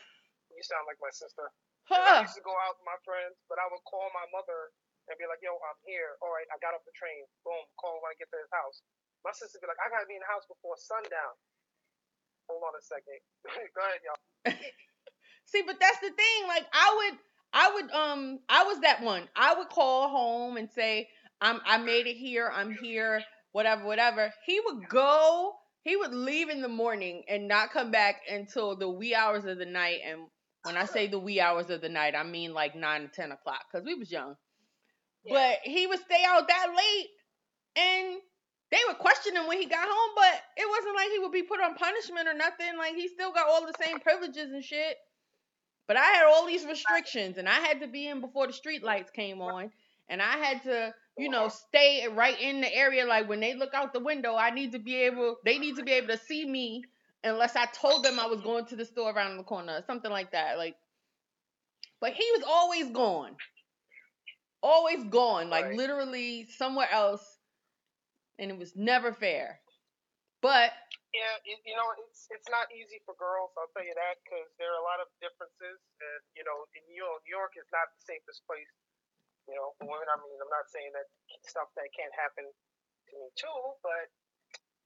[0.58, 1.54] You sound like my sister.
[1.88, 4.74] 'Cause I used to go out with my friends, but I would call my mother
[5.08, 6.18] and be like, "Yo, I'm here.
[6.20, 7.24] All right, I got off the train.
[7.46, 8.82] Boom, call when I get to his house."
[9.24, 11.36] My sister be like, "I gotta be in the house before sundown."
[12.50, 13.20] Hold on a second.
[13.76, 14.54] go ahead, y'all.
[15.46, 16.48] See, but that's the thing.
[16.48, 17.20] Like I would
[17.54, 19.30] I would um I was that one.
[19.36, 21.10] I would call home and say,
[21.42, 24.34] I'm I made it here, I'm here, whatever, whatever.
[24.46, 28.90] He would go, he would leave in the morning and not come back until the
[28.90, 30.00] wee hours of the night.
[30.06, 30.22] And
[30.68, 33.32] when I say the wee hours of the night, I mean like nine to ten
[33.32, 34.36] o'clock, because we was young.
[35.30, 37.08] But he would stay out that late
[37.76, 38.18] and
[38.72, 41.44] they would question him when he got home, but it wasn't like he would be
[41.44, 42.78] put on punishment or nothing.
[42.78, 44.98] Like he still got all the same privileges and shit.
[45.88, 48.84] But I had all these restrictions and I had to be in before the street
[48.84, 49.72] lights came on.
[50.10, 53.06] And I had to, you know, stay right in the area.
[53.06, 55.84] Like when they look out the window, I need to be able they need to
[55.84, 56.84] be able to see me
[57.28, 60.32] unless I told them I was going to the store around the corner something like
[60.32, 60.58] that.
[60.58, 60.76] Like
[62.00, 63.36] but he was always gone.
[64.62, 65.50] Always gone.
[65.50, 65.78] Like Right.
[65.78, 67.26] literally somewhere else.
[68.38, 69.60] And it was never fair.
[70.42, 70.74] But
[71.14, 73.50] Yeah, it, you know, it's it's not easy for girls.
[73.58, 76.86] I'll tell you that because there are a lot of differences, and you know, in
[76.86, 78.70] New York, New York is not the safest place.
[79.50, 80.06] You know, for women.
[80.06, 81.10] I mean, I'm not saying that
[81.50, 84.06] stuff that can't happen to me too, but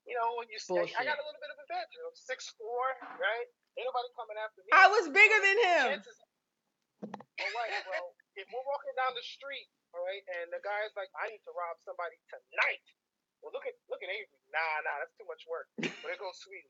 [0.05, 1.93] you know, when you say, I got a little bit of advantage.
[1.93, 2.83] You know, six four,
[3.21, 3.47] right?
[3.77, 4.69] Ain't nobody coming after me.
[4.73, 5.85] I was bigger than him.
[5.97, 6.17] Chances,
[7.41, 11.09] all right, well, if we're walking down the street, all right, and the guy's like,
[11.17, 12.85] I need to rob somebody tonight.
[13.41, 14.41] Well, look at look at Avery.
[14.53, 15.65] Nah, nah, that's too much work.
[15.81, 16.69] There goes Sweetie.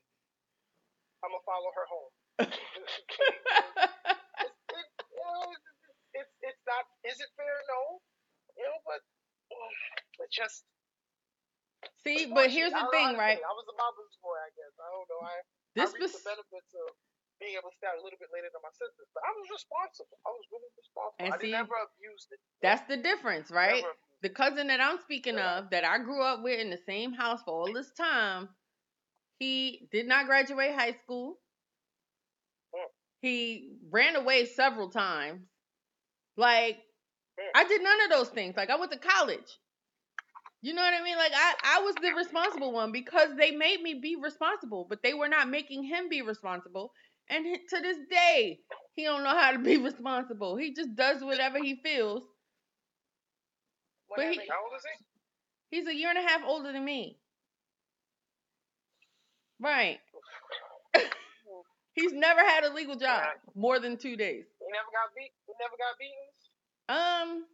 [1.20, 2.12] I'm gonna follow her home.
[2.48, 2.56] it's,
[4.72, 5.68] it, you know, it's,
[6.16, 6.88] it's it's not.
[7.04, 7.52] Is it fair?
[7.68, 8.00] No.
[8.56, 9.04] You know, but
[10.16, 10.64] but just.
[12.04, 13.38] See, but here's the thing, right?
[13.38, 14.74] I was a mama's boy, I guess.
[14.78, 15.22] I don't know.
[15.22, 15.34] I
[15.74, 16.94] This I was the benefits of
[17.38, 20.18] being able to start a little bit later than my sisters, but I was responsible.
[20.26, 21.22] I was really responsible.
[21.22, 22.38] And I see, never abused it.
[22.62, 23.82] that's the difference, right?
[24.22, 25.58] The cousin that I'm speaking Yeah.
[25.58, 28.48] of, that I grew up with in the same house for all this time,
[29.38, 31.40] he did not graduate high school.
[32.74, 32.86] Mm.
[33.22, 35.42] He ran away several times.
[36.36, 36.78] Like,
[37.54, 38.56] I did none of those things.
[38.56, 39.58] Like, I went to college.
[40.62, 41.16] You know what I mean?
[41.16, 45.14] Like, I, I was the responsible one because they made me be responsible, but they
[45.14, 46.92] were not making him be responsible.
[47.28, 48.60] And to this day,
[48.94, 50.56] he don't know how to be responsible.
[50.56, 52.22] He just does whatever he feels.
[54.14, 54.84] But he- How old is
[55.70, 55.78] he?
[55.78, 57.18] He's a year and a half older than me.
[59.60, 60.00] Right.
[61.94, 64.46] He's never had a legal job more than two days.
[64.58, 65.32] He never got beat.
[65.46, 66.28] He never got beaten.
[66.88, 67.46] Um,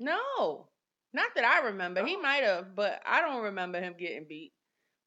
[0.00, 0.69] no,
[1.12, 2.04] not that I remember.
[2.06, 4.52] He might have, but I don't remember him getting beat.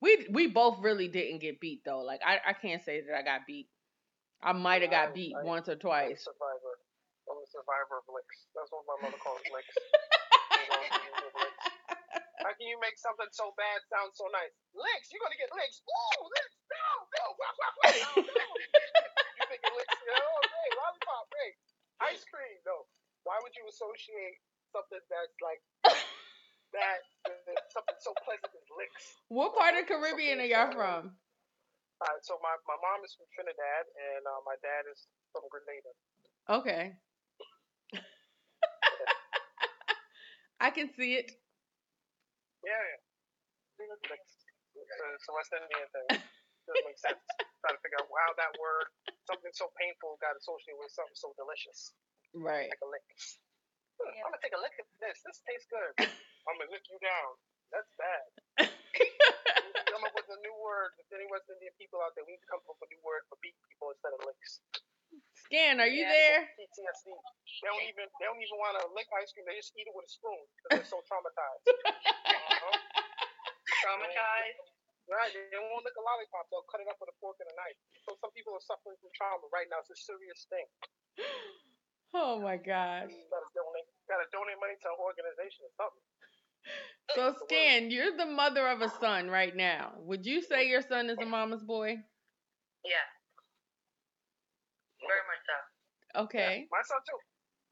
[0.02, 2.02] We we both really didn't get beat though.
[2.04, 3.68] Like I, I can't say that I got beat.
[4.44, 6.20] I might have got beat I- once or I'm twice.
[6.28, 6.76] survivor.
[7.32, 8.52] I'm a survivor of licks.
[8.52, 9.72] That's what my mother calls licks.
[12.44, 14.52] How can you make something so bad sound so nice?
[14.76, 15.80] Licks, you're gonna get licks.
[15.88, 16.84] Ooh, licks, no,
[17.16, 18.48] no, wah, wah, wah, no, no.
[19.40, 21.52] you think it licks, you know, hey, lollipop, hey,
[22.12, 22.84] ice cream, no.
[23.24, 25.62] Why would you associate something that's like
[26.76, 27.00] that
[27.70, 29.06] something so pleasant as licks?
[29.30, 31.14] What part of Caribbean are y'all from?
[32.02, 35.94] Uh, so my, my mom is from Trinidad and uh, my dad is from Grenada.
[36.52, 36.84] Okay.
[40.60, 41.32] I can see it.
[42.66, 43.00] Yeah, yeah.
[43.84, 46.08] It's a, West Indian thing.
[46.68, 47.24] Doesn't make sense.
[47.64, 48.88] Trying to figure out how that word,
[49.28, 51.96] something so painful, got associated with something so delicious,
[52.36, 52.68] Right.
[52.68, 53.04] like a lick.
[54.04, 54.24] Yeah.
[54.26, 55.18] I'm gonna take a lick at this.
[55.24, 56.12] This tastes good.
[56.48, 57.30] I'm gonna lick you down.
[57.72, 58.24] That's bad.
[58.94, 59.10] We
[59.66, 60.94] need to come up with a new word.
[61.02, 63.02] If any West Indian people out there, we need to come up with a new
[63.02, 64.62] word for beat people instead of licks.
[65.48, 66.14] Scan, are you Yeah.
[66.14, 66.42] there?
[66.58, 67.10] PTSD.
[67.62, 69.46] They don't even they don't even want to lick ice cream.
[69.50, 71.64] They just eat it with a spoon because they're so traumatized.
[72.34, 72.78] Uh-huh.
[73.84, 74.62] Traumatized.
[75.04, 76.48] Right, they won't lick a lollipop.
[76.50, 77.76] They'll cut it up with a fork and a knife.
[78.08, 79.84] So some people are suffering from trauma right now.
[79.84, 80.68] It's a serious thing.
[82.16, 83.10] Oh my gosh.
[84.14, 84.62] You gotta donate.
[84.62, 86.06] Money to an organization or something.
[87.18, 89.98] So Scan, you're the mother of a son right now.
[90.06, 91.98] Would you say your son is a mama's boy?
[92.86, 93.08] Yeah.
[95.02, 95.58] Very much so.
[96.30, 96.70] Okay.
[96.70, 97.18] Yeah, my son too.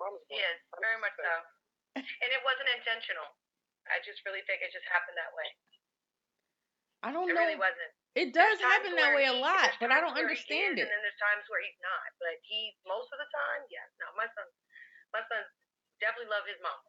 [0.01, 0.33] Mama's boy.
[0.33, 1.33] He is, very much so.
[2.01, 3.29] And it wasn't intentional.
[3.85, 5.49] I just really think it just happened that way.
[7.05, 7.45] I don't It know.
[7.45, 7.93] It really wasn't.
[8.17, 10.89] It does happen that way a lot, but I don't understand is, it.
[10.89, 12.09] And then there's times where he's not.
[12.17, 13.87] But he, most of the time, yes.
[14.01, 14.43] No, my son,
[15.15, 15.45] my son
[16.01, 16.79] definitely love his mom.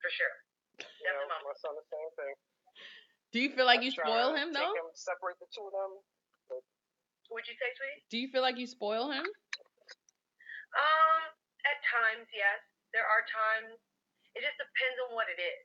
[0.00, 0.34] For sure.
[0.80, 2.34] You know, my son the same thing.
[3.30, 4.74] Do you feel like I you spoil to him take though?
[4.74, 5.92] Him, separate the two of them.
[7.30, 8.02] Would you say, sweetie?
[8.10, 9.22] Do you feel like you spoil him?
[9.22, 11.20] Um,
[11.62, 12.58] at times, yes.
[12.90, 13.78] There are times.
[14.34, 15.62] It just depends on what it is.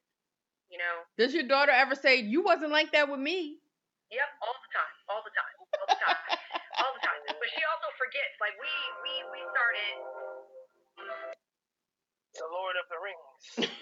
[0.69, 0.95] You know.
[1.17, 3.57] Does your daughter ever say you wasn't like that with me?
[4.13, 6.21] Yep, all the time, all the time, all the time,
[6.77, 7.21] all the time.
[7.41, 8.37] But she also forgets.
[8.37, 8.69] Like we,
[9.01, 9.93] we, we started.
[12.35, 13.43] The Lord of the Rings.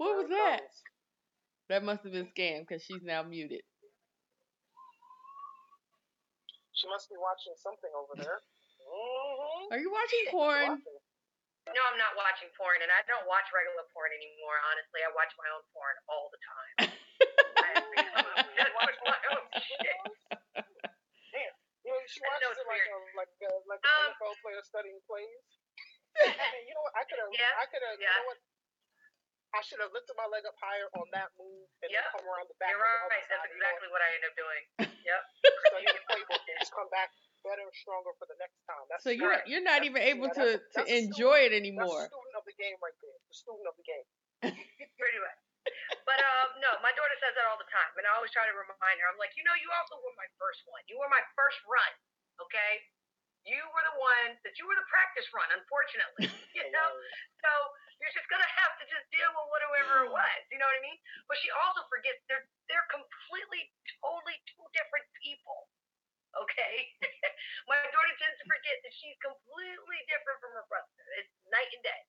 [0.00, 0.66] What was that?
[1.70, 3.62] That must have been scam because she's now muted.
[6.74, 8.42] She must be watching something over there.
[8.82, 9.70] Mm-hmm.
[9.70, 10.82] Are you watching porn?
[11.70, 14.58] No, I'm not watching porn, and I don't watch regular porn anymore.
[14.74, 16.74] Honestly, I watch my own porn all the time.
[17.62, 20.02] I have become obsessed with my own shit.
[21.86, 22.90] You know, she watches it like weird.
[22.90, 25.61] a like a like an Um, NFL player studying plays.
[26.18, 26.94] Hey, you know what?
[26.98, 27.30] I could have.
[27.32, 27.96] Yeah, I could have.
[27.96, 28.38] You know what?
[29.52, 32.24] I should have lifted my leg up higher on that move and Yeah, then come
[32.24, 32.72] around the back.
[32.72, 33.20] You're on the right.
[33.28, 34.62] That's side, you know exactly what I end up doing.
[35.02, 35.18] Yep.
[35.18, 35.66] what?
[35.68, 37.10] Study the playbook and just come back
[37.44, 38.86] better and stronger for the next time.
[38.88, 39.44] That's So you're Right.
[39.50, 42.06] you're not That's- even able yeah, to that's to that's a enjoy it anymore.
[42.06, 43.18] the student of the game right there.
[43.28, 44.06] The student of the game.
[45.02, 45.38] Pretty much.
[46.08, 48.54] But um, no, my daughter says that all the time, and I always try to
[48.56, 49.06] remind her.
[49.10, 50.80] I'm like, you know, you also were my first one.
[50.88, 51.92] You were my first run.
[52.46, 52.72] Okay.
[53.42, 55.50] You were the one that you were the practice run.
[55.50, 56.88] Unfortunately, you know.
[57.42, 57.50] So
[57.98, 60.40] you're just gonna have to just deal with whatever it was.
[60.54, 60.98] You know what I mean?
[61.26, 65.66] But she also forgets they're they're completely, totally two different people.
[66.38, 66.88] Okay.
[67.70, 70.88] My daughter tends to forget that she's completely different from her brother.
[71.20, 72.02] It's night and day.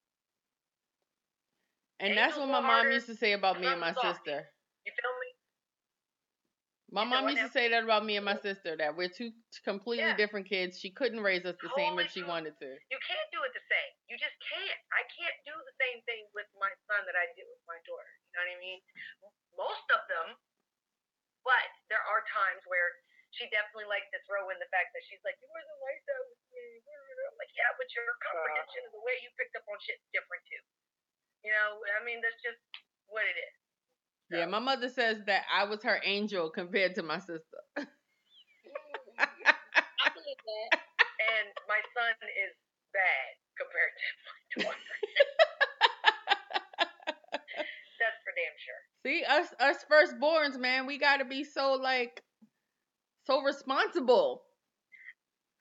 [1.99, 4.49] And that's what my mom used to say about me and my sister.
[6.93, 7.09] You feel me?
[7.09, 9.33] My mom used to say that about me and my sister that we're two
[9.65, 10.15] completely Yeah.
[10.15, 10.77] different kids.
[10.77, 12.69] She couldn't raise us the oh same if she wanted to.
[12.69, 13.91] You can't do it the same.
[14.05, 14.79] You just can't.
[14.93, 18.13] I can't do the same thing with my son that I did with my daughter.
[18.29, 18.79] You know what I mean?
[19.57, 20.37] Most of them,
[21.41, 22.93] but there are times where
[23.33, 26.21] she definitely likes to throw in the fact that she's like, "You wasn't like that
[26.29, 26.85] with me."
[27.33, 28.87] I'm like, yeah, but your comprehension uh.
[28.89, 30.61] of the way you picked up on shit is different too.
[31.41, 32.61] You know, I mean, that's just
[33.09, 33.62] what it is.
[34.33, 37.61] Yeah, my mother says that I was her angel compared to my sister.
[37.77, 37.85] Mm-hmm.
[39.21, 40.81] I believe that.
[41.21, 42.53] And my son is
[42.91, 44.95] bad compared to my daughter.
[48.01, 48.81] that's for damn sure.
[49.05, 52.23] See, us us firstborns, man, we gotta be so like
[53.25, 54.43] so responsible.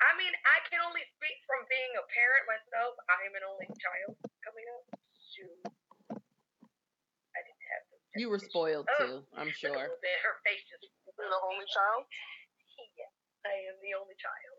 [0.02, 2.98] I mean, I can only speak from being a parent myself.
[3.06, 4.98] I am an only child coming up.
[5.30, 5.62] Shoot.
[7.36, 9.72] I didn't have those You were spoiled too, I'm Look a sure.
[9.72, 10.16] little bit.
[10.20, 10.84] Her face just.
[11.16, 12.04] You're the only child.
[12.96, 13.12] Yes,
[13.48, 14.58] I am the only child.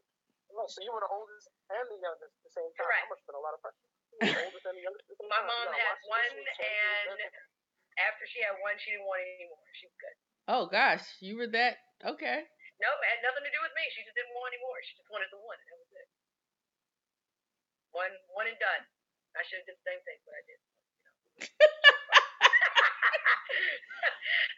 [0.54, 2.86] No, so you were the oldest and the youngest at the same time.
[2.86, 3.06] Correct.
[3.06, 3.86] That must have been a lot of pressure.
[4.14, 6.46] You were the oldest and the youngest the same My mom You had one, this
[6.46, 7.34] one, change and
[8.02, 9.62] after she had one, she didn't want any more.
[9.78, 10.16] She was good.
[10.50, 12.46] Oh gosh, you were that okay.
[12.82, 13.86] No, it had nothing to do with me.
[13.94, 14.78] She just didn't want any more.
[14.82, 16.08] She just wanted the one, and that was it.
[17.94, 18.82] One, one and done.
[19.38, 20.66] I should have did the same thing, but I didn't.
[20.66, 21.94] You know.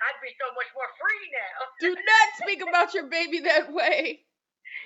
[0.03, 1.64] I'd be so much more free now.
[1.81, 4.21] Do not speak about your baby that way.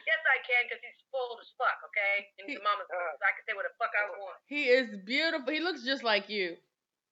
[0.08, 2.25] Yes, I can, because he's full as fuck, okay?
[2.41, 4.41] And he's a mama's boy, so I can say what the fuck I want.
[4.49, 5.54] He is beautiful.
[5.54, 6.58] He looks just like you.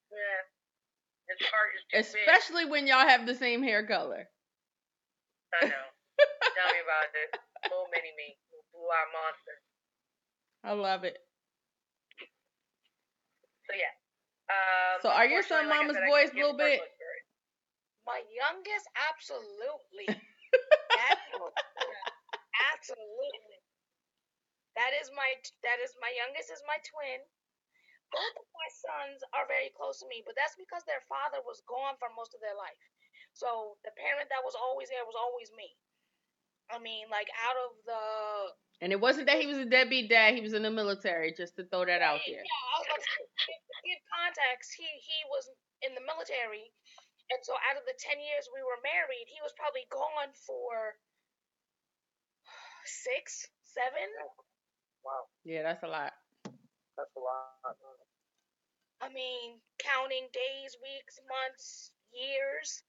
[0.10, 0.42] Yeah.
[1.30, 2.26] His heart is too big.
[2.26, 4.26] Especially when y'all have the same hair color.
[5.62, 5.88] I know.
[6.58, 7.30] Tell me about it.
[7.70, 8.38] Little mini me.
[8.74, 9.56] Blue-eyed monster.
[10.64, 11.18] I love it.
[13.70, 13.94] So, yeah.
[14.48, 16.80] Um, So are your son unfortunately, like mama's said, I a little bit?
[18.08, 18.56] Birth to her.
[18.56, 20.08] My youngest, absolutely.
[21.12, 21.66] absolutely.
[22.74, 23.60] absolutely.
[24.78, 25.30] That is my
[25.66, 27.22] that is my youngest is my twin.
[28.14, 31.62] Both of my sons are very close to me, but that's because their father was
[31.68, 32.80] gone for most of their life.
[33.34, 35.76] So the parent that was always there was always me.
[36.72, 38.02] I mean, like out of the
[38.84, 41.56] And it wasn't that he was a deadbeat dad, he was in the military, just
[41.58, 42.44] to throw that out there.
[42.44, 45.50] Yeah, I was about to give context, he he was
[45.84, 46.72] in the military,
[47.28, 50.96] And so out of the 10 years we were married, he was probably gone for
[52.88, 54.08] six, seven.
[55.04, 56.16] Wow, Yeah, that's a lot.
[56.96, 57.76] that's a lot.
[59.04, 62.82] I mean, counting days, weeks, months, years.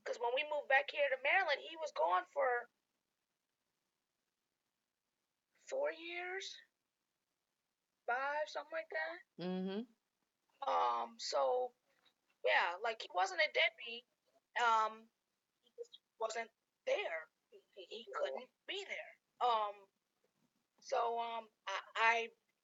[0.00, 2.70] Because when we moved back here to Maryland, he was gone for
[5.66, 6.46] four years,
[8.06, 9.18] five, something like that.
[9.42, 9.82] Mm-hmm.
[10.64, 11.74] Um, so
[12.46, 14.06] yeah, like he wasn't a deadbeat.
[14.62, 15.04] Um,
[15.66, 16.50] he just wasn't
[16.86, 17.26] there.
[17.74, 19.12] He, he couldn't be there.
[19.42, 19.76] Um,
[20.80, 22.14] so um, I, I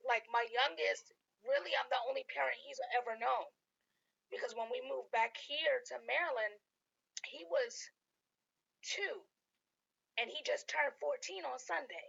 [0.07, 1.13] like my youngest.
[1.43, 3.51] Really, I'm the only parent he's ever known.
[4.31, 6.57] Because when we moved back here to Maryland,
[7.29, 7.75] he was
[8.81, 9.23] two,
[10.17, 12.09] and he just turned 14 on Sunday.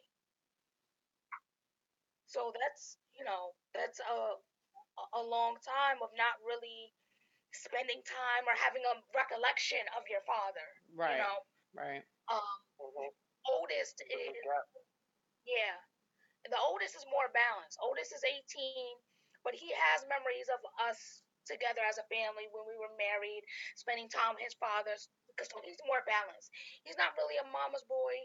[2.26, 4.38] So that's you know that's a
[5.14, 6.94] a long time of not really
[7.54, 10.66] spending time or having a recollection of your father.
[10.96, 11.18] Right.
[11.18, 11.38] You know,
[11.74, 12.04] Right.
[12.32, 13.10] um, Mm-hmm.
[13.48, 14.36] oldest is
[15.46, 15.80] yeah,
[16.50, 17.80] the oldest is more balanced.
[17.82, 18.88] Oldest is 18,
[19.32, 23.44] but he has memories of us together as a family when we were married,
[23.76, 25.10] spending time with his fathers.
[25.32, 26.52] Because so he's more balanced.
[26.84, 28.16] He's not really a mama's boy.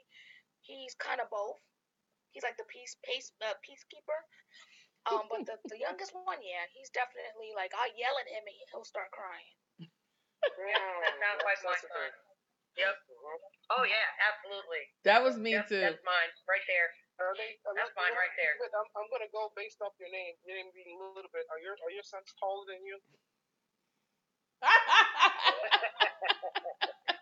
[0.63, 1.61] He's kind of both.
[2.31, 4.21] He's like the peace pace uh, peacekeeper.
[5.09, 8.57] Um, but the, the youngest one, yeah, he's definitely like I yell at him and
[8.69, 9.57] he'll start crying.
[10.45, 12.13] That sounds like my son.
[12.77, 12.95] Yep.
[13.75, 14.85] Oh yeah, absolutely.
[15.09, 15.83] That was me Yep, too.
[15.83, 16.89] That's mine, right there.
[17.19, 18.55] Are they, are That's mine right there.
[18.79, 20.39] I'm, I'm gonna go based off your name.
[20.47, 21.43] Your name being a little bit.
[21.51, 22.97] Are your are your sons taller than you?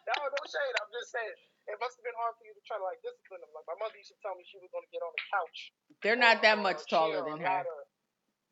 [0.07, 0.76] No, no shade.
[0.78, 1.39] I'm just saying.
[1.67, 3.51] It must have been hard for you to try to like discipline them.
[3.57, 5.59] Like my mother used to tell me she was gonna get on the couch.
[6.03, 7.64] They're not that much taller than a her.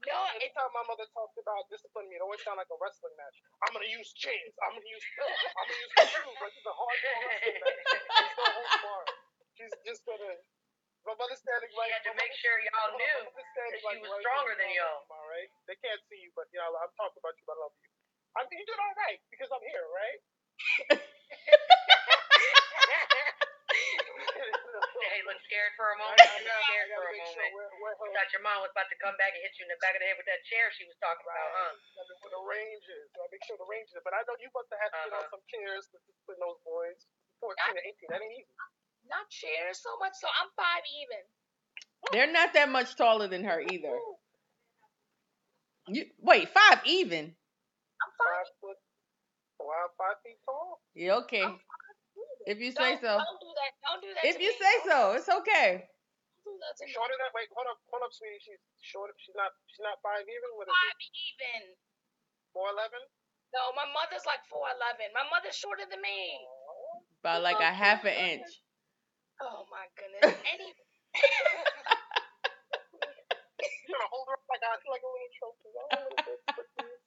[0.07, 3.37] No, Anytime my mother talked about disciplining me, it always sounded like a wrestling match.
[3.67, 4.55] I'm gonna use chairs.
[4.65, 5.05] I'm gonna use.
[5.59, 6.37] I'm gonna use my shoes.
[6.41, 7.81] Like it's a hardcore wrestling match.
[8.17, 9.13] She's no holds barred.
[9.59, 10.35] She's just gonna.
[11.09, 11.93] My mother's standing She right.
[11.93, 15.05] had to make sure y'all my knew that she was stronger than y'all.
[15.13, 15.49] All right.
[15.69, 17.45] They can't see you, but you know I'm talking about you.
[17.49, 17.91] But I love you.
[18.37, 20.19] I mean, you did all right because I'm here, right?
[24.83, 26.21] hey, look scared for a I, moment.
[26.25, 27.55] I, You look I scared for a make sure moment.
[27.55, 29.71] where, where her, Thought your mom was about to come back and hit you in
[29.73, 31.73] the back of the head with that chair she was talking about, huh?
[31.75, 33.07] I mean, where the range is.
[33.19, 34.01] I make sure the range is.
[34.03, 35.33] But I know you must have had to get on Uh-huh.
[35.35, 36.99] some chairs to discipline those boys.
[37.43, 38.55] 14 to 18, that ain't easy.
[39.11, 40.15] not chairs so much.
[40.17, 41.23] So I'm five even.
[42.13, 43.97] They're not that much taller than her either.
[45.89, 47.35] You wait, five even.
[48.03, 48.29] I'm five.
[48.29, 48.79] Five foot,
[49.61, 50.81] wow, five feet tall.
[50.95, 51.45] Yeah, okay.
[52.47, 53.13] If you say don't, so.
[53.21, 53.71] Don't do that.
[53.85, 54.23] Don't do that.
[54.29, 54.61] If to you me.
[54.61, 55.89] say so, it's okay.
[56.45, 56.93] Don't do that to me.
[56.93, 58.41] Shorter than wait, hold up, hold up, sweetie.
[58.45, 59.13] She's short.
[59.21, 59.53] She's not.
[59.73, 60.51] She's not five even.
[60.61, 61.13] What is Five it?
[61.33, 61.63] even.
[62.53, 63.01] Four eleven.
[63.57, 65.09] No, my mother's like four eleven.
[65.17, 66.19] My mother's shorter than me.
[67.25, 68.49] About like a half an inch.
[69.41, 70.37] Oh my goodness.
[70.53, 70.71] Any.
[73.89, 75.71] You're gonna hold her up like a like a little trophy.
[75.75, 77.01] Oh, little bit, cookies.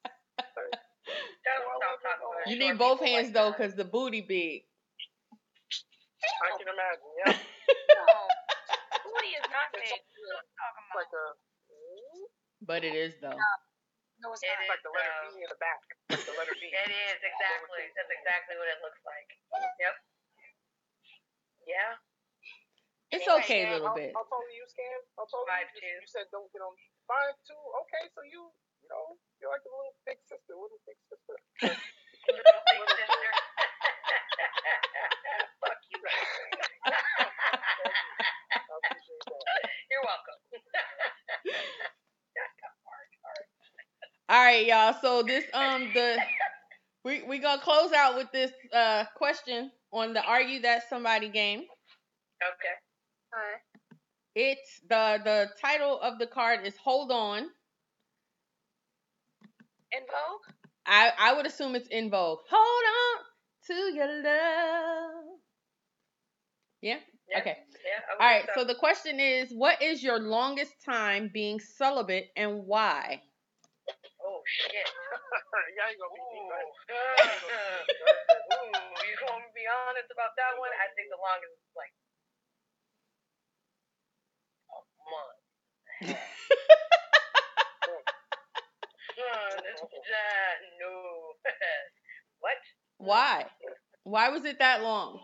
[1.46, 4.64] Don't stop talking about You need both hands like though, cause the booty big.
[6.44, 7.12] I can imagine.
[7.24, 8.06] Yeah, no.
[9.08, 9.86] Booty is not big.
[9.88, 10.98] What are you talking it's about?
[10.98, 11.26] like a.
[12.66, 13.38] But it is though.
[14.18, 14.66] No, it's It not.
[14.66, 15.78] like the letter B in the back.
[16.10, 16.74] Like the letter B.
[16.74, 17.86] It is exactly.
[17.94, 19.30] That's exactly what it looks like.
[19.78, 19.94] Yep.
[21.70, 22.02] Yeah.
[23.14, 24.12] It's Anyway, okay a Scan, little how, bit.
[24.18, 25.00] How tall are you, Scan?
[25.16, 25.80] How tall are Five you?
[25.80, 25.88] two.
[26.02, 26.74] You said don't get on.
[27.08, 27.56] Five two.
[27.86, 28.50] Okay, so you,
[28.84, 31.38] you know, you're like a little big sister, little big sister.
[32.28, 33.32] Little big sister.
[35.64, 35.96] Fuck you.
[36.04, 37.00] I appreciate that.
[39.92, 40.40] You're welcome.
[44.30, 44.96] All right, y'all.
[45.02, 46.18] So this um the
[47.04, 51.60] we we gonna close out with this uh question on the argue that somebody game.
[52.44, 52.76] Okay.
[53.34, 53.62] Alright.
[54.36, 57.44] It's the the title of the card is Hold On.
[59.92, 60.56] In Vogue?
[60.86, 62.40] I I would assume it's in vogue.
[62.50, 63.24] Hold on
[63.68, 65.40] to your love.
[66.82, 67.00] Yeah.
[67.30, 67.40] Yeah.
[67.40, 67.58] Okay.
[67.84, 68.02] Yeah.
[68.07, 68.46] I would All right.
[68.56, 73.22] So the question is, what is your longest time being celibate and why?
[74.26, 74.74] Oh shit.
[75.78, 76.50] yeah, you gonna be deep.
[78.54, 78.74] Ooh,
[79.06, 80.74] you want to be honest about that one?
[80.74, 81.94] I think the longest is like
[84.74, 84.82] a
[86.10, 86.18] month.
[89.18, 89.50] Uh,
[90.80, 90.94] no.
[92.40, 92.58] what?
[92.98, 93.46] Why?
[94.04, 95.20] Why was it that long?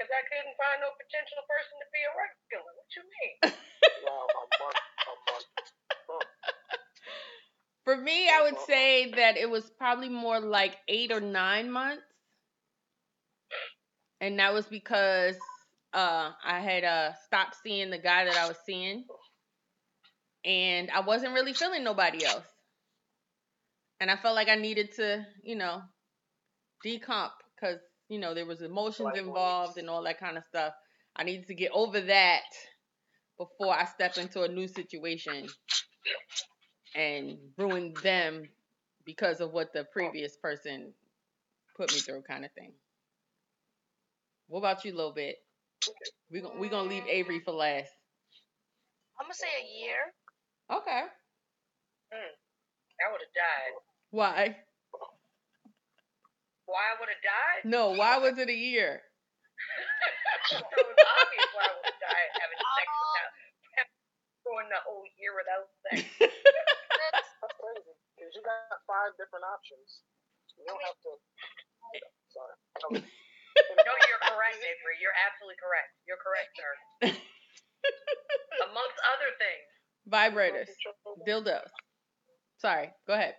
[0.00, 2.72] Because I couldn't find no potential person to be a regular.
[2.72, 3.36] What you mean?
[4.08, 5.44] Wow, a month, a month.
[7.84, 12.02] For me, I would say that it was probably more like eight or nine months.
[14.22, 15.36] And that was because
[15.92, 19.04] uh, I had uh, stopped seeing the guy that I was seeing.
[20.46, 22.46] And I wasn't really feeling nobody else.
[24.00, 25.82] And I felt like I needed to, you know,
[26.86, 27.80] decomp because,
[28.10, 30.74] you know, there was emotions involved and all that kind of stuff.
[31.16, 32.42] I needed to get over that
[33.38, 35.46] before I step into a new situation
[36.94, 38.42] and ruin them
[39.06, 40.92] because of what the previous person
[41.76, 42.72] put me through, kind of thing.
[44.48, 45.36] What about you, little bit?
[46.30, 47.92] We we gonna leave Avery for last.
[49.18, 49.98] I'm gonna say a year.
[50.70, 51.02] Okay.
[52.12, 52.34] Mm,
[53.06, 53.74] I would have died.
[54.10, 54.56] Why?
[56.70, 57.60] Why I would have died?
[57.66, 57.98] No.
[57.98, 59.02] Why was it a year?
[60.54, 64.46] so it's obvious why I would have died having sex without oh.
[64.46, 66.06] going the whole year without sex.
[67.02, 67.26] That's
[67.58, 67.94] crazy.
[68.14, 70.06] Because you got five different options.
[70.54, 71.10] You don't have to.
[72.30, 72.54] Sorry.
[72.86, 73.02] Okay.
[73.02, 74.96] No, you're correct, Avery.
[75.02, 75.90] You're absolutely correct.
[76.06, 76.70] You're correct, sir.
[78.70, 79.66] Amongst other things.
[80.06, 80.70] Vibrators,
[81.26, 81.66] dildos.
[82.62, 82.94] Sorry.
[83.10, 83.34] Go ahead.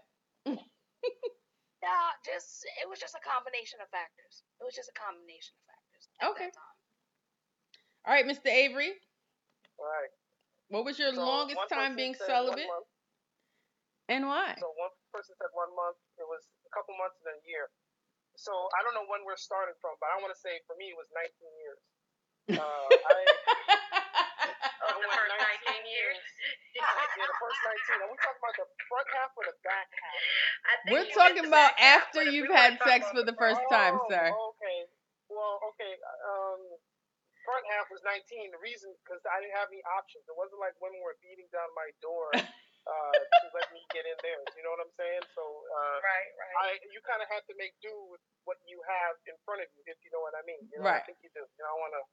[1.81, 4.45] Yeah, just it was just a combination of factors.
[4.61, 6.03] It was just a combination of factors.
[6.21, 6.47] at Okay.
[6.53, 6.77] that time.
[8.05, 8.49] All right, Mr.
[8.49, 9.01] Avery.
[9.81, 10.13] Right.
[10.69, 12.69] What was your So longest time being celibate,
[14.07, 14.55] and why?
[14.61, 15.97] So one person said one month.
[16.21, 17.67] It was a couple months and then a year.
[18.37, 20.93] So I don't know when we're starting from, but I want to say for me
[20.93, 21.81] it was 19 years.
[22.55, 23.17] Uh, I,
[24.61, 26.21] Of the went first 19 19 years.
[26.77, 26.85] yeah,
[27.29, 27.59] the first
[27.97, 28.05] 19.
[28.05, 30.21] Are we talking about the front half or the back half?
[30.89, 33.61] We're talking about back half, after but if we you've had sex for the first
[33.69, 34.27] time, oh, sir.
[34.29, 34.79] Okay.
[35.31, 35.93] Well, okay.
[36.27, 36.61] Um,
[37.47, 38.53] front half was 19.
[38.53, 40.25] The reason, because I didn't have any options.
[40.27, 44.17] It wasn't like women were beating down my door uh, to let me get in
[44.21, 44.41] there.
[44.57, 45.25] You know what I'm saying?
[45.33, 46.55] So uh, Right, right.
[46.61, 49.69] I, you kind of have to make do with what you have in front of
[49.73, 50.61] you, if you know what I mean.
[50.69, 51.01] You know, Right.
[51.01, 51.43] I think you do.
[51.45, 52.03] You know, I want to.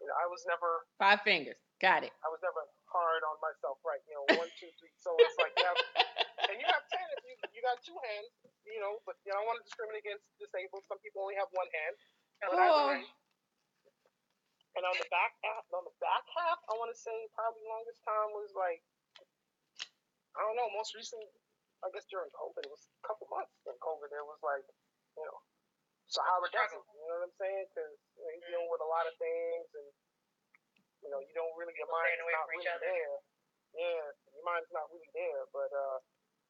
[0.00, 0.84] You know, I was never.
[1.00, 1.58] Five fingers.
[1.80, 2.12] Got it.
[2.24, 4.00] I was never hard on myself, right?
[4.08, 4.92] You know, one, two, three.
[4.96, 5.80] So it's like you have,
[6.52, 8.32] and you have ten if you you got two hands,
[8.64, 9.00] you know.
[9.04, 10.88] But you know, I don't want to discriminate against disabled.
[10.88, 11.94] Some people only have one hand.
[12.44, 13.00] I Oh.
[14.76, 18.04] And on the back half, on the back half, I want to say probably longest
[18.04, 18.84] time was like,
[20.36, 20.68] I don't know.
[20.76, 21.24] Most recent,
[21.80, 24.12] I guess during COVID, it was a couple months during COVID.
[24.12, 24.68] It was like,
[25.16, 25.40] you know,
[26.06, 26.84] Sahara Desert.
[26.86, 27.66] You know what I'm saying?
[27.70, 29.88] Because you know, you're dealing with a lot of things, and
[31.04, 32.82] you know, you don't really your People mind staying is away not really other.
[32.86, 33.16] there.
[33.76, 35.42] Yeah, your mind's not really there.
[35.52, 35.98] But uh,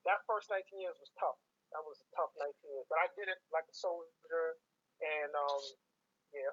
[0.06, 1.36] that first 19 years was tough.
[1.74, 2.86] That was a tough 19 years.
[2.86, 4.56] But I did it like a soldier,
[5.02, 5.62] and um,
[6.30, 6.52] yeah,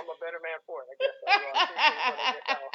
[0.00, 0.88] I'm a better man for it.
[0.88, 1.16] I guess.
[1.20, 2.68] I, you know, I appreciate what I get now.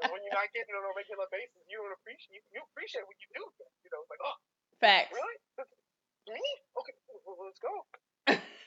[0.00, 2.60] 'Cause when you're not getting it on a regular basis, you don't appreciate you, you
[2.72, 3.44] appreciate what you do.
[3.84, 4.36] You know, it's like, oh,
[4.80, 5.12] Facts.
[5.12, 5.36] really?
[6.32, 6.40] Me?
[6.80, 6.96] Okay,
[7.28, 7.84] well, let's go.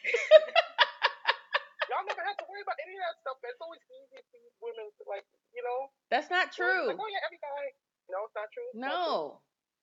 [1.91, 3.38] Y'all never have to worry about any of that stuff.
[3.43, 5.91] It's always easy for you women to like, you know.
[6.10, 6.89] That's not true.
[6.89, 7.64] Like, oh yeah, every guy.
[8.10, 8.68] No, it's not true.
[8.72, 9.39] It's not true.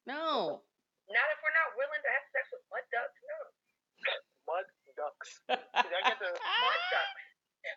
[0.09, 0.11] No.
[0.11, 0.65] No.
[1.13, 3.19] Not if we're not willing to have sex with mud ducks.
[3.27, 3.39] No.
[4.49, 4.67] Mud
[4.97, 5.31] ducks.
[5.47, 6.33] Did I get the?
[6.33, 7.23] Mud ducks.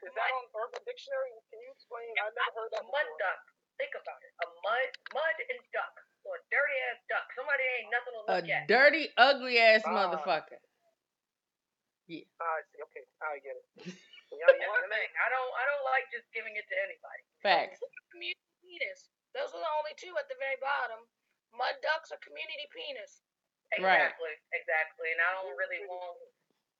[0.07, 1.35] Is that on Urban Dictionary?
[1.51, 2.07] Can you explain?
[2.17, 3.19] I never heard that A mud before.
[3.21, 3.39] duck.
[3.77, 4.31] Think about it.
[4.41, 5.93] A mud, mud and duck.
[6.23, 7.25] So a dirty ass duck.
[7.35, 8.63] Somebody ain't nothing to A look at.
[8.71, 9.91] dirty, ugly ass Ah.
[9.91, 10.57] motherfucker.
[12.11, 12.79] Ah, I see.
[12.83, 13.65] Okay, I get it.
[14.33, 15.11] Yeah, yeah, the thing.
[15.13, 17.23] I don't, I don't like just giving it to anybody.
[17.45, 17.79] Facts.
[18.09, 19.13] Community penis.
[19.37, 21.05] Those are the only two at the very bottom.
[21.53, 23.21] Mud ducks or community penis.
[23.77, 24.09] Right.
[24.09, 25.07] Exactly, exactly.
[25.13, 26.17] And I don't really want,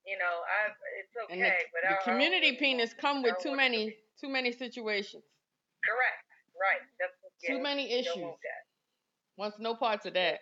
[0.06, 3.38] you know, I it's okay, the, but the I, I community really penis come with
[3.42, 5.26] too many, too many situations.
[5.86, 6.26] Correct.
[6.54, 6.82] Right.
[7.02, 8.24] That's Too yeah, many don't issues.
[8.24, 8.64] want that.
[9.38, 10.40] Wants no parts of that.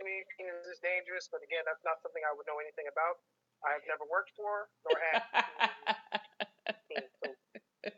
[0.00, 3.20] Penis is dangerous, but again, that's not something I would know anything about.
[3.60, 5.20] I've never worked for nor had
[6.88, 7.36] so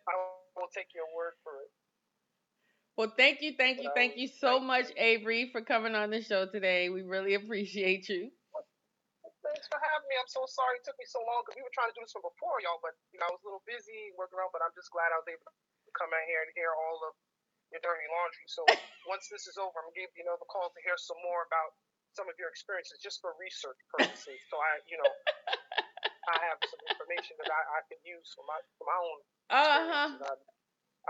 [0.10, 0.14] I
[0.58, 1.70] will take your word for it.
[2.98, 6.46] well, thank you, thank you, thank you so much, Avery, for coming on the show
[6.46, 6.90] today.
[6.90, 8.30] We really appreciate you.
[9.42, 10.16] Thanks for having me.
[10.18, 12.14] I'm so sorry it took me so long because we were trying to do this
[12.14, 14.54] from before, y'all, but you know I was a little busy working around.
[14.54, 17.12] But I'm just glad I was able to come out here and hear all of
[17.74, 18.46] your dirty laundry.
[18.46, 18.62] So
[19.12, 21.74] once this is over, I'm gonna give you another call to hear some more about
[22.16, 24.38] some of your experiences, just for research purposes.
[24.52, 25.12] so I, you know,
[26.32, 29.18] I have some information that I, I can use for my for my own
[29.50, 30.08] Uh huh.
[30.16, 30.22] experiences.
[30.28, 30.50] out of-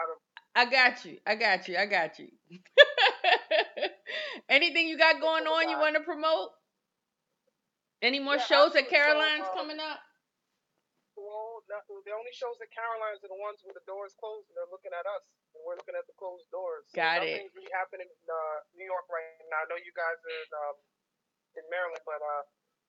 [0.00, 0.18] out of
[0.56, 1.16] I got you.
[1.24, 1.76] I got you.
[1.80, 2.28] I got you.
[4.48, 6.52] Anything you got going on you want to promote?
[8.04, 8.84] Any more Yeah, shows at.
[8.84, 10.00] So, Caroline's um, coming up?
[11.16, 14.56] Well, no, the only shows at Caroline's are the ones where the doors closed and
[14.60, 15.24] they're looking at us
[15.56, 16.84] and we're looking at the closed doors.
[16.92, 17.32] So Got it.
[17.36, 19.64] nothing's really happening in uh, New York right now.
[19.64, 20.76] I know you guys are in, um,
[21.56, 22.42] in Maryland, but uh,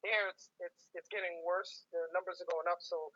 [0.03, 1.88] here it's it's it's getting worse.
[1.95, 3.11] The numbers are going up, so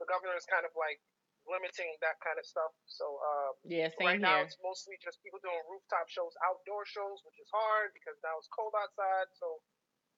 [0.00, 1.00] the governor is kind of like
[1.48, 2.72] limiting that kind of stuff.
[2.88, 7.20] So uh, Yeah, same right now it's mostly just people doing rooftop shows, outdoor shows,
[7.24, 9.28] which is hard because now it's cold outside.
[9.36, 9.60] So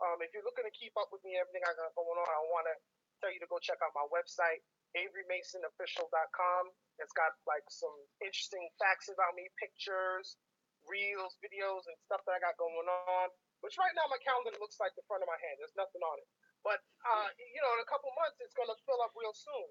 [0.02, 2.42] um, if you're looking to keep up with me, everything I got going on, I
[2.50, 2.76] want to
[3.22, 4.62] tell you to go check out my website,
[4.98, 6.62] averymasonofficial.com.
[6.98, 10.38] It's got like some interesting facts about me, pictures,
[10.90, 13.30] reels, videos, and stuff that I got going on.
[13.62, 15.56] Which right now my calendar looks like the front of my hand.
[15.62, 16.28] There's nothing on it.
[16.66, 19.70] But uh, you know, in a couple months it's gonna fill up real soon.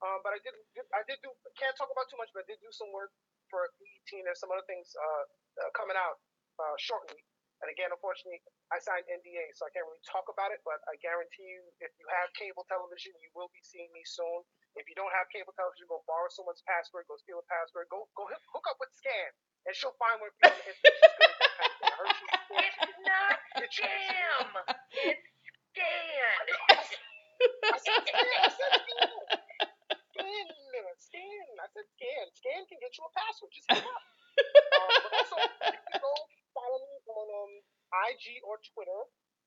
[0.00, 0.56] Um, but I did,
[0.96, 1.28] I did do.
[1.60, 3.12] Can't talk about too much, but I did do some work
[3.52, 4.08] for BET.
[4.16, 5.24] And there's some other things uh,
[5.76, 6.16] coming out
[6.56, 7.20] uh, shortly.
[7.60, 8.40] And again, unfortunately,
[8.72, 10.64] I signed NDA, so I can't really talk about it.
[10.64, 14.40] But I guarantee you, if you have cable television, you will be seeing me soon.
[14.80, 18.08] If you don't have cable television, go borrow someone's password, go steal a password, go
[18.16, 19.30] go hook, up with Scan,
[19.68, 20.56] and she'll find where people.
[20.64, 21.36] She's good.
[21.84, 22.39] I heard she's.
[22.50, 23.36] It's not
[23.70, 24.48] scam.
[25.06, 25.26] It's
[25.70, 26.44] scan.
[26.70, 28.02] I said.
[31.60, 32.24] I said scan.
[32.34, 33.52] Scan can get you a password.
[33.52, 34.02] Just it up.
[34.80, 36.12] um, but also, you can go
[36.56, 37.52] follow me on um,
[38.10, 39.00] IG or Twitter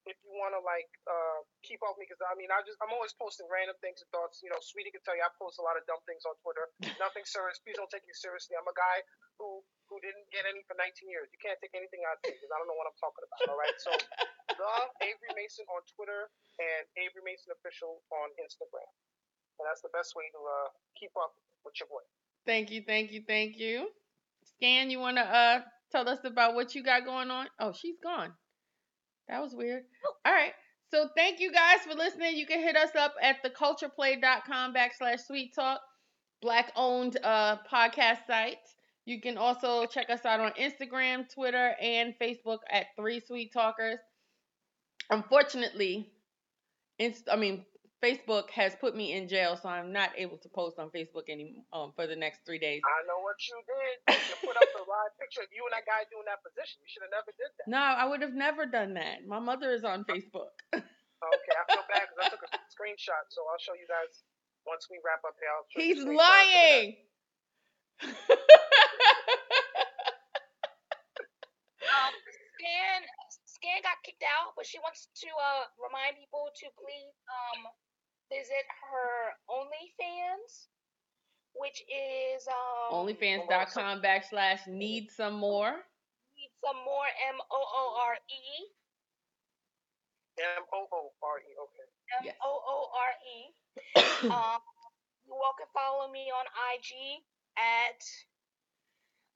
[0.04, 2.76] if you want to like uh, keep up with me because I mean I just
[2.84, 4.44] I'm always posting random things and thoughts.
[4.44, 6.68] You know, Sweetie can tell you I post a lot of dumb things on Twitter.
[7.04, 7.60] Nothing serious.
[7.64, 8.60] Please don't take me seriously.
[8.60, 8.98] I'm a guy
[9.40, 11.30] who who didn't get any for 19 years.
[11.32, 13.40] You can't take anything I say because I don't know what I'm talking about.
[13.52, 13.92] All right, so
[14.60, 14.74] the
[15.06, 18.90] Avery Mason on Twitter and Avery Mason official on Instagram,
[19.62, 22.04] and that's the best way to uh, keep up with your boy.
[22.44, 23.88] Thank you, thank you, thank you.
[24.58, 25.60] Scan, you wanna uh
[25.92, 27.48] tell us about what you got going on?
[27.60, 28.34] Oh, she's gone.
[29.30, 29.84] That was weird.
[30.26, 30.54] All right.
[30.92, 32.36] So thank you guys for listening.
[32.36, 35.82] You can hit us up at thecultureplay.com backslash sweet talk,
[36.42, 38.58] black owned uh podcast site.
[39.06, 44.00] You can also check us out on Instagram, Twitter, and Facebook at Three Sweet Talkers.
[45.10, 46.10] Unfortunately,
[47.00, 47.66] Inst- I mean
[48.04, 51.64] Facebook has put me in jail, so I'm not able to post on Facebook any
[51.72, 52.82] um, for the next three days.
[52.84, 54.20] I know what you did.
[54.20, 56.84] You put up the live picture of you and that guy doing that position.
[56.84, 57.66] You should have never did that.
[57.72, 59.24] No, I would have never done that.
[59.24, 60.52] My mother is on Facebook.
[61.24, 64.28] Okay, I feel bad because I took a screenshot, so I'll show you guys
[64.68, 65.48] once we wrap up here.
[65.56, 66.44] I'll show He's the screenshot of that.
[66.60, 67.00] lying.
[71.84, 72.14] Um,
[72.60, 73.00] Scan
[73.48, 77.72] Scan got kicked out, but she wants to uh remind people to please um
[78.34, 80.74] visit her OnlyFans,
[81.54, 85.78] which is um Onlyfans.com backslash need some more.
[86.34, 88.46] need some more M O O R E
[90.42, 91.52] M O O R E.
[91.54, 91.88] Okay.
[92.18, 92.36] M Yes.
[92.42, 93.40] O O R E.
[94.24, 94.62] Um,
[95.28, 97.22] you all can follow me on IG
[97.58, 98.02] at.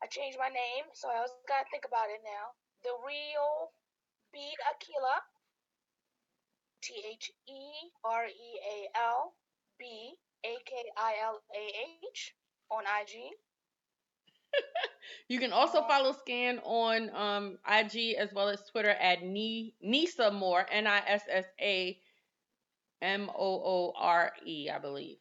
[0.01, 2.53] I changed my name, so I was gotta think about it now.
[2.85, 3.73] The real
[4.33, 5.17] Beat Aquila.
[6.81, 9.33] T H E R E A L
[9.79, 10.13] B
[10.45, 12.35] A K I L A H
[12.71, 13.33] on IG.
[15.29, 20.31] You can also follow Scan on um, IG as well as Twitter at Ni- Nissa
[20.31, 21.97] Moore, N I S S A
[23.01, 25.17] M O O R E, I believe.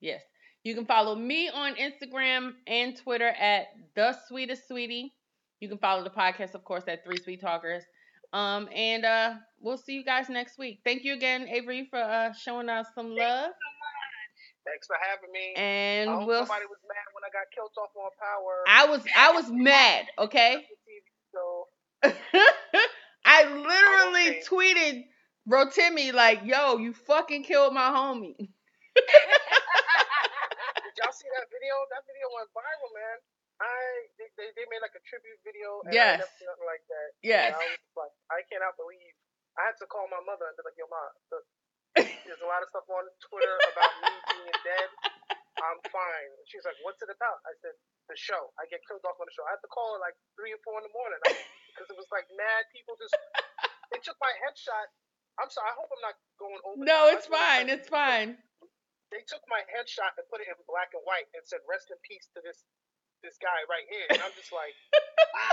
[0.00, 0.22] Yes.
[0.64, 5.12] You can follow me on Instagram and Twitter at The Sweetest Sweetie.
[5.60, 7.84] You can follow the podcast, of course, at Three Sweet Talkers.
[8.32, 10.80] Um, and uh, we'll see you guys next week.
[10.84, 13.50] Thank you again, Avery, for uh, showing us some love.
[14.64, 15.54] Thanks for having me.
[15.56, 16.46] I And hope we'll.
[16.46, 18.64] somebody was mad when I got killed off on power.
[18.68, 20.06] I was I was mad.
[20.18, 20.66] Okay.
[21.32, 21.66] So
[23.24, 24.42] I literally Okay.
[24.44, 25.04] tweeted
[25.48, 28.48] Rotimi like, "Yo, you fucking killed my homie." did
[31.00, 31.72] y'all see that video?
[31.88, 33.18] That video went viral, man.
[33.62, 33.78] I
[34.18, 35.86] they, they, they made like a tribute video.
[35.86, 36.18] And Yes.
[36.18, 37.08] I never seen nothing like that.
[37.22, 37.54] Yes.
[37.54, 39.14] And I was like, I cannot believe.
[39.54, 41.38] I had to call my mother and be like, Yo, ma, the,
[42.26, 44.88] there's a lot of stuff on Twitter about me being dead.
[45.62, 46.30] I'm fine.
[46.34, 47.38] And she was like, What's it about?
[47.46, 47.76] I said,
[48.10, 48.50] The show.
[48.58, 49.46] I get killed off on the show.
[49.46, 51.22] I had to call her like three or four in the morning
[51.70, 53.14] because it was like mad people just.
[53.94, 54.88] They took my headshot.
[55.38, 55.68] I'm sorry.
[55.70, 56.80] I hope I'm not going over.
[56.82, 57.66] No, it's I just wanna fine.
[57.70, 58.30] It's fine.
[59.12, 62.00] they took my headshot and put it in black and white and said rest in
[62.08, 62.64] peace to this
[63.22, 64.74] this guy right here and i'm just like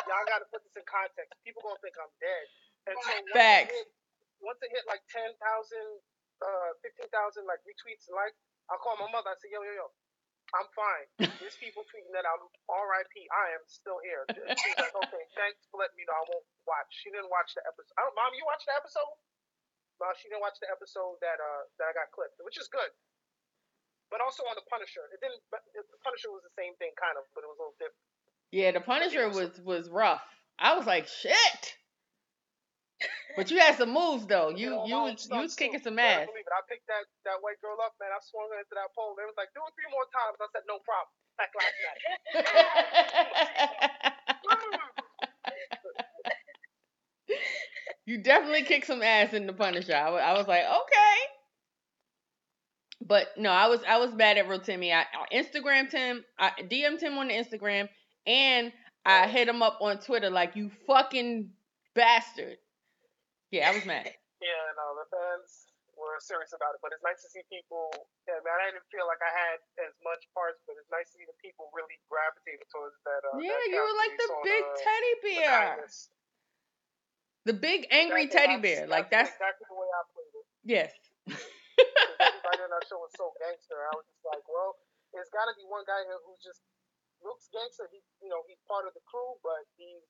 [0.10, 1.34] y'all gotta put this in context.
[1.46, 2.46] People gonna think i'm dead.
[2.90, 3.70] And so once Facts.
[3.70, 3.88] it hit,
[4.42, 8.40] once it hit like 10,000 uh 15,000 like retweets and likes
[8.72, 9.88] i'll call my mother i say yo yo yo
[10.56, 11.08] i'm fine.
[11.38, 14.26] There's people tweeting that i'm rip i am still here.
[14.34, 16.16] She's like okay thanks for letting me know.
[16.16, 16.90] I won't watch.
[16.90, 17.94] She didn't watch the episode.
[18.00, 19.14] I don't, mom you watched the episode?
[20.00, 22.88] No she didn't watch the episode that uh that i got clipped which is good
[24.10, 25.06] but also on the Punisher.
[25.14, 25.42] It didn't.
[25.54, 28.06] But the Punisher was the same thing, kind of, but it was a little different.
[28.52, 30.26] Yeah, the Punisher was was rough.
[30.58, 31.78] I was like, shit.
[33.38, 34.50] But you had some moves though.
[34.50, 36.28] You you was you was kicking some You ass.
[36.28, 36.52] Believe it.
[36.52, 38.10] I picked that that white girl up, man.
[38.12, 39.16] I swung her into that pole.
[39.16, 40.36] They was like, do it three more times.
[40.42, 41.14] I said, no problem.
[41.40, 42.02] Like last night.
[48.06, 49.96] you definitely kicked some ass in the Punisher.
[49.96, 51.16] I wa- I was like, okay.
[53.10, 54.94] But no, I was I was bad at Rotimi.
[54.94, 57.90] I, I Instagrammed him, I DM'd him on the Instagram,
[58.30, 58.72] and
[59.04, 61.50] I hit him up on Twitter like you fucking
[61.96, 62.58] bastard.
[63.52, 64.14] Yeah, I was mad.
[64.40, 65.68] Yeah, no, the fans
[66.00, 67.92] were serious about it, but it's nice to see people.
[68.24, 71.20] Yeah, man, I didn't feel like I had as much parts, but it's nice to
[71.20, 73.20] see the people really gravitated towards that.
[73.28, 76.08] Uh, yeah, that you were like the big uh, teddy bear, kindness.
[77.44, 78.88] the big angry Exactly, teddy that's- bear.
[78.88, 80.46] Like that's exactly the way I played it.
[80.64, 80.92] yes.
[82.20, 83.78] Everybody in that show was so gangster.
[83.80, 84.80] I was just like, well,
[85.16, 86.62] there's got to be one guy here who just
[87.24, 87.88] looks gangster.
[87.90, 90.04] He, you know, he's part of the crew, but he's,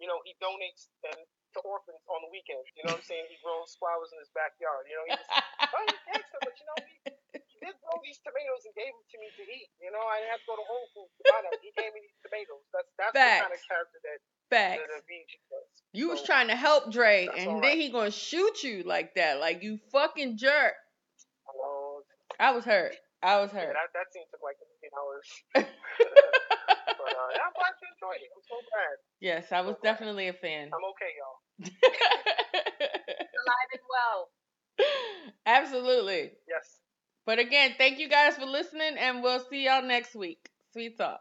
[0.00, 1.20] you know, he donates and
[1.54, 2.66] to orphans on the weekends.
[2.78, 3.26] You know what I'm saying?
[3.26, 4.86] He grows flowers in his backyard.
[4.86, 5.28] You know, he was,
[5.74, 6.94] oh, he's gangster, but you know, he,
[7.34, 9.70] he did grow these tomatoes and gave them to me to eat.
[9.82, 11.52] You know, I didn't have to go to Whole Foods to buy them.
[11.58, 12.62] He gave me these tomatoes.
[12.70, 14.18] That's that's the kind of character that
[14.50, 14.82] Facts.
[14.82, 15.70] the, the was.
[15.92, 17.62] You was trying to help Dre, and alright.
[17.62, 20.74] then he gonna shoot you like that, like you fucking jerk.
[22.40, 22.96] I was hurt.
[23.22, 23.76] I was yeah, hurt.
[23.76, 25.28] that, that scene took like 15 hours.
[25.54, 28.32] but uh, yeah, I'm glad you enjoyed it.
[28.32, 28.96] I'm so glad.
[29.20, 30.72] yes, I was definitely a fan.
[30.72, 31.36] I'm okay, y'all.
[33.44, 34.30] Alive and well.
[35.46, 36.32] Absolutely.
[36.48, 36.80] Yes.
[37.26, 40.48] But again, thank you guys for listening, and we'll see y'all next week.
[40.72, 41.20] Sweet talk.